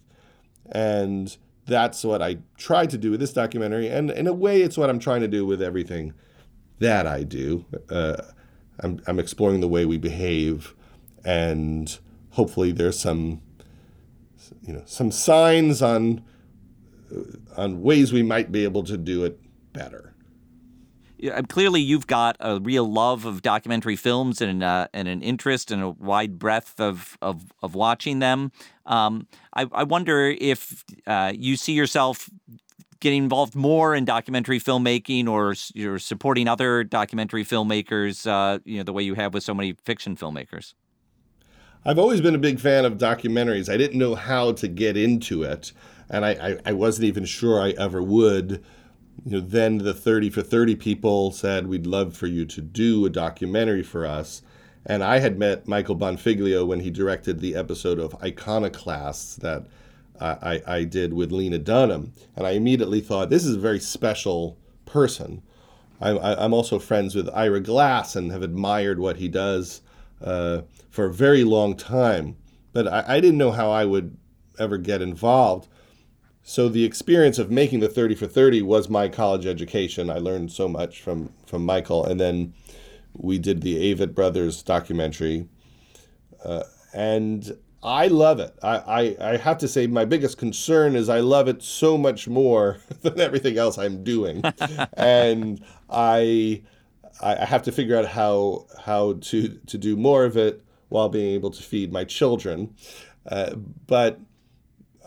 And 0.72 1.36
that's 1.70 2.04
what 2.04 2.22
I 2.22 2.40
tried 2.58 2.90
to 2.90 2.98
do 2.98 3.12
with 3.12 3.20
this 3.20 3.32
documentary, 3.32 3.88
and 3.88 4.12
in 4.12 4.28
a 4.28 4.34
way, 4.34 4.62
it's 4.62 4.78
what 4.78 4.90
I'm 4.90 5.00
trying 5.00 5.22
to 5.22 5.28
do 5.28 5.46
with 5.46 5.62
everything 5.62 6.14
that 6.80 7.08
I 7.08 7.24
do. 7.24 7.66
Uh, 7.90 8.18
I'm, 8.82 9.02
I'm 9.08 9.20
exploring 9.20 9.62
the 9.62 9.68
way 9.68 9.86
we 9.86 9.98
behave, 9.98 10.76
and 11.24 11.98
hopefully, 12.32 12.72
there's 12.72 13.00
some, 13.00 13.42
you 14.62 14.74
know, 14.74 14.84
some 14.86 15.12
signs 15.12 15.82
on 15.82 16.24
on 17.58 17.82
ways 17.82 18.14
we 18.14 18.22
might 18.22 18.52
be 18.52 18.64
able 18.64 18.84
to 18.84 18.96
do 18.96 19.26
it 19.26 19.40
better 19.74 20.14
clearly 21.48 21.82
you've 21.82 22.08
got 22.08 22.38
a 22.40 22.60
real 22.60 22.92
love 22.92 23.26
of 23.26 23.42
documentary 23.42 23.96
films 23.96 24.42
and 24.42 24.64
uh, 24.64 24.88
and 24.94 25.08
an 25.08 25.22
interest 25.22 25.72
and 25.72 25.82
a 25.82 25.90
wide 25.90 26.40
breadth 26.40 26.80
of 26.80 27.18
of, 27.22 27.52
of 27.62 27.76
watching 27.76 28.20
them. 28.20 28.52
Um, 28.86 29.28
I, 29.54 29.68
I, 29.72 29.84
wonder 29.84 30.36
if 30.40 30.84
uh, 31.06 31.32
you 31.36 31.58
see 31.58 31.74
yourself 31.74 32.30
getting 33.00 33.24
involved 33.24 33.56
more 33.56 33.94
in 33.94 34.04
documentary 34.04 34.60
filmmaking 34.60 35.28
or 35.28 35.56
you're 35.74 36.00
supporting 36.00 36.48
other 36.48 36.84
documentary 36.84 37.46
filmmakers, 37.46 38.28
uh, 38.28 38.60
you 38.66 38.78
know, 38.78 38.84
the 38.84 38.94
way 38.94 39.04
you 39.04 39.14
have 39.14 39.34
with 39.34 39.44
so 39.44 39.54
many 39.54 39.74
fiction 39.86 40.16
filmmakers. 40.16 40.74
I've 41.86 42.00
always 42.00 42.20
been 42.20 42.36
a 42.36 42.40
big 42.40 42.60
fan 42.60 42.84
of 42.84 42.98
documentaries. 42.98 43.72
I 43.72 43.78
didn't 43.78 44.00
know 44.00 44.16
how 44.16 44.52
to 44.54 44.68
get 44.68 44.98
into 44.98 45.44
it, 45.44 45.72
and 46.10 46.26
I, 46.26 46.32
I, 46.32 46.58
I 46.66 46.74
wasn't 46.74 47.06
even 47.06 47.26
sure 47.26 47.62
I 47.62 47.72
ever 47.72 48.04
would 48.04 48.64
you 49.26 49.40
know, 49.40 49.40
then 49.40 49.80
the 49.80 49.94
30 49.94 50.30
for 50.30 50.42
30 50.42 50.76
people 50.76 51.32
said, 51.32 51.68
We'd 51.68 51.88
love 51.88 52.16
for 52.16 52.28
you 52.28 52.46
to 52.46 52.62
do 52.62 53.06
a 53.06 53.10
documentary 53.10 53.84
for 53.84 54.06
us. 54.06 54.42
And 54.86 55.04
I 55.04 55.20
had 55.20 55.38
met 55.38 55.68
Michael 55.68 55.96
Bonfiglio 55.96 56.66
when 56.66 56.80
he 56.80 56.90
directed 56.90 57.40
the 57.40 57.56
episode 57.56 58.00
of 58.00 58.16
Iconoclasts 58.24 59.36
that 59.38 59.66
I, 60.22 60.62
I 60.68 60.84
did 60.84 61.14
with 61.14 61.32
Lena 61.32 61.60
Dunham. 61.60 62.14
And 62.36 62.46
I 62.46 62.52
immediately 62.52 63.02
thought, 63.02 63.30
This 63.30 63.46
is 63.46 63.56
a 63.56 63.60
very 63.60 63.80
special 63.80 64.58
person. 64.86 65.42
I'm, 66.02 66.18
I'm 66.18 66.54
also 66.54 66.80
friends 66.80 67.14
with 67.14 67.30
Ira 67.30 67.60
Glass 67.60 68.16
and 68.16 68.32
have 68.32 68.42
admired 68.42 69.00
what 69.00 69.18
he 69.18 69.28
does 69.28 69.82
uh, 70.24 70.62
for 70.90 71.06
a 71.06 71.14
very 71.14 71.44
long 71.44 71.76
time. 71.76 72.38
But 72.72 72.88
I, 72.88 73.04
I 73.16 73.20
didn't 73.20 73.38
know 73.38 73.52
how 73.52 73.70
I 73.70 73.86
would 73.86 74.16
ever 74.58 74.78
get 74.78 75.02
involved. 75.02 75.68
So 76.44 76.68
the 76.70 76.84
experience 76.84 77.38
of 77.38 77.52
making 77.52 77.80
the 77.80 77.90
30 77.90 78.16
for 78.16 78.28
30 78.28 78.62
was 78.64 78.90
my 78.90 79.08
college 79.08 79.46
education. 79.46 80.10
I 80.10 80.18
learned 80.18 80.52
so 80.52 80.68
much 80.68 81.02
from 81.02 81.32
from 81.46 81.66
Michael, 81.66 82.06
and 82.06 82.20
then 82.20 82.54
we 83.14 83.38
did 83.38 83.62
the 83.62 83.94
Avett 83.94 84.16
Brothers 84.16 84.64
documentary, 84.64 85.48
uh, 86.44 86.64
and 86.94 87.58
I 87.82 88.08
love 88.08 88.40
it. 88.40 88.58
I, 88.62 88.78
I, 88.78 89.32
I 89.34 89.38
have 89.38 89.58
to 89.60 89.68
say 89.68 89.88
my 89.88 90.06
biggest 90.06 90.38
concern 90.38 90.96
is 90.96 91.08
I 91.08 91.22
love 91.22 91.48
it 91.48 91.64
so 91.64 91.98
much 91.98 92.28
more 92.28 92.78
than 93.02 93.20
everything 93.20 93.58
else 93.58 93.78
I'm 93.78 94.04
doing, 94.04 94.42
and 94.94 95.64
I 95.90 96.64
I, 97.22 97.36
I 97.38 97.46
have 97.46 97.64
to 97.64 97.72
figure 97.72 97.98
out 97.98 98.08
how 98.08 98.66
how 98.84 99.14
to 99.14 99.50
to 99.50 99.78
do 99.78 99.96
more 99.96 100.26
of 100.26 100.38
it 100.38 100.64
while 100.90 101.10
being 101.10 101.34
able 101.34 101.52
to 101.52 101.64
feed 101.64 101.92
my 101.94 102.04
children. 102.04 102.76
Uh, 103.26 103.56
but 103.56 104.20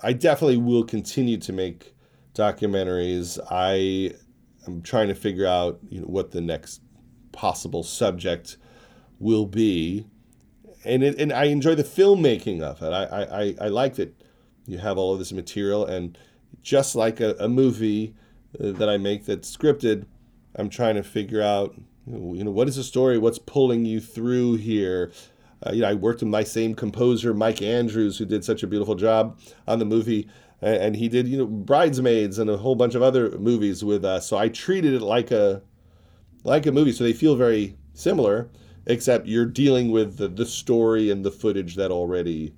I 0.02 0.12
definitely 0.12 0.56
will 0.56 0.84
continue 0.84 1.38
to 1.38 1.52
make 1.52 1.94
documentaries. 2.34 3.38
I 3.50 4.14
am 4.66 4.82
trying 4.82 5.08
to 5.08 5.14
figure 5.14 5.46
out 5.46 5.78
you 5.88 6.00
know 6.00 6.06
what 6.06 6.30
the 6.30 6.40
next 6.40 6.80
possible 7.32 7.82
subject 7.82 8.56
will 9.18 9.46
be, 9.46 10.06
and 10.84 11.02
it, 11.02 11.18
and 11.18 11.32
I 11.32 11.44
enjoy 11.44 11.74
the 11.74 11.84
filmmaking 11.84 12.62
of 12.62 12.82
it. 12.82 12.92
I, 12.92 13.04
I, 13.22 13.54
I 13.66 13.68
like 13.68 13.94
that 13.96 14.14
you 14.66 14.78
have 14.78 14.98
all 14.98 15.12
of 15.12 15.18
this 15.18 15.32
material, 15.32 15.86
and 15.86 16.18
just 16.62 16.94
like 16.94 17.20
a, 17.20 17.36
a 17.38 17.48
movie 17.48 18.14
uh, 18.58 18.72
that 18.72 18.88
I 18.88 18.96
make 18.96 19.24
that's 19.24 19.54
scripted, 19.54 20.06
I'm 20.56 20.68
trying 20.68 20.96
to 20.96 21.02
figure 21.02 21.42
out 21.42 21.74
you 22.06 22.42
know 22.44 22.50
what 22.50 22.68
is 22.68 22.76
the 22.76 22.82
story, 22.82 23.18
what's 23.18 23.38
pulling 23.38 23.84
you 23.84 24.00
through 24.00 24.56
here. 24.56 25.12
Uh, 25.64 25.72
you 25.72 25.82
know, 25.82 25.88
I 25.88 25.94
worked 25.94 26.20
with 26.20 26.28
my 26.28 26.44
same 26.44 26.74
composer, 26.74 27.32
Mike 27.34 27.62
Andrews, 27.62 28.18
who 28.18 28.24
did 28.24 28.44
such 28.44 28.62
a 28.62 28.66
beautiful 28.66 28.94
job 28.94 29.38
on 29.66 29.78
the 29.78 29.84
movie, 29.84 30.28
and 30.60 30.96
he 30.96 31.08
did 31.08 31.26
you 31.28 31.38
know 31.38 31.46
Bridesmaids 31.46 32.38
and 32.38 32.48
a 32.48 32.56
whole 32.56 32.74
bunch 32.74 32.94
of 32.94 33.02
other 33.02 33.38
movies 33.38 33.84
with 33.84 34.04
us. 34.04 34.26
So 34.26 34.36
I 34.36 34.48
treated 34.48 34.94
it 34.94 35.02
like 35.02 35.30
a 35.30 35.62
like 36.44 36.66
a 36.66 36.72
movie, 36.72 36.92
so 36.92 37.04
they 37.04 37.12
feel 37.12 37.36
very 37.36 37.76
similar, 37.94 38.48
except 38.86 39.26
you're 39.26 39.46
dealing 39.46 39.92
with 39.92 40.16
the, 40.16 40.28
the 40.28 40.46
story 40.46 41.10
and 41.10 41.24
the 41.24 41.30
footage 41.30 41.76
that 41.76 41.90
already 41.92 42.54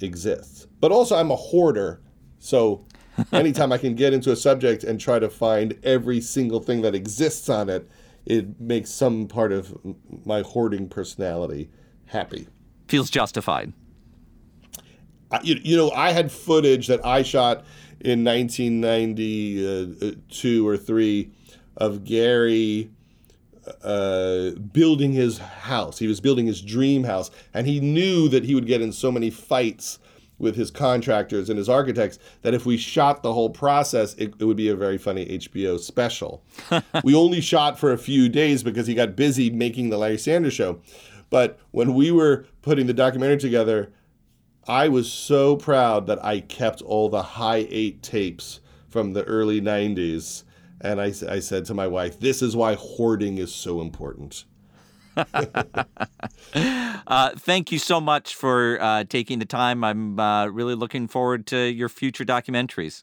exists. 0.00 0.66
But 0.80 0.90
also, 0.90 1.16
I'm 1.16 1.30
a 1.30 1.36
hoarder, 1.36 2.00
so 2.40 2.84
anytime 3.32 3.70
I 3.70 3.78
can 3.78 3.94
get 3.94 4.12
into 4.12 4.32
a 4.32 4.36
subject 4.36 4.82
and 4.82 5.00
try 5.00 5.20
to 5.20 5.30
find 5.30 5.78
every 5.84 6.20
single 6.20 6.60
thing 6.60 6.82
that 6.82 6.94
exists 6.94 7.48
on 7.48 7.68
it, 7.68 7.88
it 8.26 8.60
makes 8.60 8.90
some 8.90 9.28
part 9.28 9.52
of 9.52 9.76
my 10.24 10.40
hoarding 10.40 10.88
personality 10.88 11.70
happy. 12.06 12.46
Feels 12.88 13.10
justified. 13.10 13.72
I, 15.30 15.40
you, 15.42 15.60
you 15.62 15.76
know, 15.76 15.90
I 15.90 16.12
had 16.12 16.30
footage 16.30 16.86
that 16.86 17.04
I 17.04 17.22
shot 17.22 17.64
in 18.00 18.24
1992 18.24 20.68
or 20.68 20.76
three 20.76 21.30
of 21.76 22.04
Garry 22.04 22.90
uh, 23.82 24.50
building 24.50 25.12
his 25.12 25.38
house. 25.38 25.98
He 25.98 26.06
was 26.06 26.20
building 26.20 26.46
his 26.46 26.60
dream 26.60 27.04
house, 27.04 27.30
and 27.52 27.66
he 27.66 27.80
knew 27.80 28.28
that 28.28 28.44
he 28.44 28.54
would 28.54 28.66
get 28.66 28.82
in 28.82 28.92
so 28.92 29.10
many 29.10 29.30
fights 29.30 29.98
with 30.38 30.56
his 30.56 30.70
contractors 30.70 31.48
and 31.48 31.58
his 31.58 31.68
architects 31.68 32.18
that 32.42 32.54
if 32.54 32.66
we 32.66 32.76
shot 32.76 33.22
the 33.22 33.32
whole 33.32 33.50
process, 33.50 34.14
it, 34.14 34.34
it 34.38 34.44
would 34.44 34.56
be 34.56 34.68
a 34.68 34.76
very 34.76 34.98
funny 34.98 35.26
HBO 35.26 35.78
special. 35.78 36.42
we 37.04 37.14
only 37.14 37.40
shot 37.40 37.78
for 37.78 37.92
a 37.92 37.98
few 37.98 38.28
days 38.28 38.62
because 38.62 38.86
he 38.86 38.94
got 38.94 39.16
busy 39.16 39.48
making 39.48 39.90
the 39.90 39.96
Larry 39.96 40.18
Sanders 40.18 40.52
show. 40.52 40.80
But 41.34 41.58
when 41.72 41.94
we 41.94 42.12
were 42.12 42.46
putting 42.62 42.86
the 42.86 42.94
documentary 42.94 43.38
together, 43.38 43.92
I 44.68 44.86
was 44.86 45.12
so 45.12 45.56
proud 45.56 46.06
that 46.06 46.24
I 46.24 46.38
kept 46.38 46.80
all 46.80 47.08
the 47.08 47.24
high 47.24 47.66
eight 47.70 48.04
tapes 48.04 48.60
from 48.88 49.14
the 49.14 49.24
early 49.24 49.60
90s. 49.60 50.44
And 50.80 51.00
I, 51.00 51.06
I 51.06 51.40
said 51.40 51.64
to 51.64 51.74
my 51.74 51.88
wife, 51.88 52.20
this 52.20 52.40
is 52.40 52.54
why 52.54 52.76
hoarding 52.76 53.38
is 53.38 53.52
so 53.52 53.80
important. 53.80 54.44
uh, 55.16 55.24
thank 57.36 57.72
you 57.72 57.80
so 57.80 58.00
much 58.00 58.36
for 58.36 58.80
uh, 58.80 59.02
taking 59.02 59.40
the 59.40 59.44
time. 59.44 59.82
I'm 59.82 60.20
uh, 60.20 60.46
really 60.46 60.76
looking 60.76 61.08
forward 61.08 61.48
to 61.48 61.58
your 61.58 61.88
future 61.88 62.24
documentaries. 62.24 63.02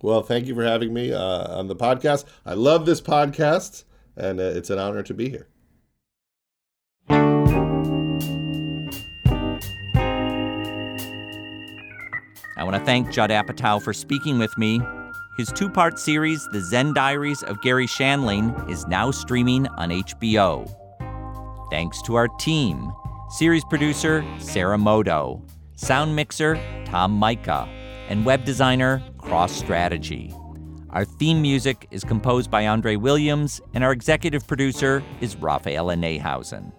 Well, 0.00 0.22
thank 0.22 0.46
you 0.46 0.54
for 0.54 0.64
having 0.64 0.94
me 0.94 1.12
uh, 1.12 1.58
on 1.58 1.68
the 1.68 1.76
podcast. 1.76 2.24
I 2.46 2.54
love 2.54 2.86
this 2.86 3.02
podcast, 3.02 3.84
and 4.16 4.40
uh, 4.40 4.44
it's 4.44 4.70
an 4.70 4.78
honor 4.78 5.02
to 5.02 5.12
be 5.12 5.28
here. 5.28 5.48
I 12.58 12.64
want 12.64 12.74
to 12.74 12.84
thank 12.84 13.12
Judd 13.12 13.30
Apatow 13.30 13.80
for 13.80 13.92
speaking 13.92 14.36
with 14.36 14.58
me. 14.58 14.80
His 15.36 15.52
two 15.52 15.70
part 15.70 15.96
series, 15.96 16.44
The 16.50 16.60
Zen 16.60 16.92
Diaries 16.92 17.44
of 17.44 17.62
Garry 17.62 17.86
Shandling, 17.86 18.68
is 18.68 18.84
now 18.88 19.12
streaming 19.12 19.68
on 19.68 19.90
HBO. 19.90 20.68
Thanks 21.70 22.02
to 22.02 22.16
our 22.16 22.26
team 22.40 22.92
series 23.30 23.64
producer 23.64 24.24
Sarah 24.40 24.76
Moto, 24.76 25.40
sound 25.76 26.16
mixer 26.16 26.56
Tom 26.84 27.12
Micah, 27.12 27.68
and 28.08 28.24
web 28.24 28.44
designer 28.44 29.04
Cross 29.18 29.52
Strategy. 29.52 30.34
Our 30.90 31.04
theme 31.04 31.40
music 31.40 31.86
is 31.92 32.02
composed 32.02 32.50
by 32.50 32.66
Andre 32.66 32.96
Williams, 32.96 33.60
and 33.72 33.84
our 33.84 33.92
executive 33.92 34.48
producer 34.48 35.04
is 35.20 35.36
Raphaela 35.36 35.94
Neihausen. 35.96 36.72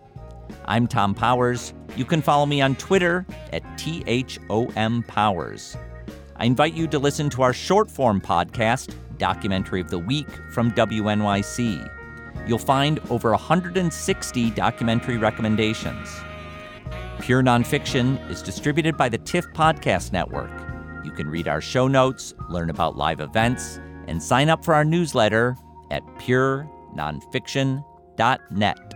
I'm 0.66 0.88
Thom 0.88 1.14
Powers. 1.14 1.74
You 1.96 2.06
can 2.06 2.22
follow 2.22 2.46
me 2.46 2.62
on 2.62 2.76
Twitter 2.76 3.26
at 3.52 3.64
THOM 3.78 5.04
Powers. 5.04 5.76
I 6.36 6.46
invite 6.46 6.74
you 6.74 6.88
to 6.88 7.00
listen 7.00 7.30
to 7.32 7.42
our 7.42 7.54
short 7.54 7.92
form 7.92 8.22
podcast, 8.22 8.96
Documentary 9.18 9.82
of 9.82 9.90
the 9.90 10.00
Week 10.00 10.30
from 10.52 10.72
WNYC 10.72 11.90
you'll 12.50 12.58
find 12.58 13.00
over 13.10 13.32
160 13.32 14.52
documentary 14.52 15.18
recommendations. 15.18 16.22
Pure 17.20 17.44
Nonfiction 17.44 18.30
is 18.30 18.42
distributed 18.42 18.96
by 18.98 19.10
the 19.10 19.20
TIFF 19.20 19.46
Podcast 19.54 20.12
Network. 20.12 20.52
You 21.04 21.12
can 21.12 21.30
read 21.30 21.48
our 21.48 21.62
show 21.62 21.88
notes, 21.88 22.34
learn 22.50 22.72
about 22.72 22.98
live 22.98 23.20
events, 23.20 23.80
and 24.08 24.20
sign 24.22 24.50
up 24.50 24.66
for 24.66 24.74
our 24.74 24.84
newsletter 24.84 25.56
at 25.92 26.04
purenonfiction.net. 26.18 28.89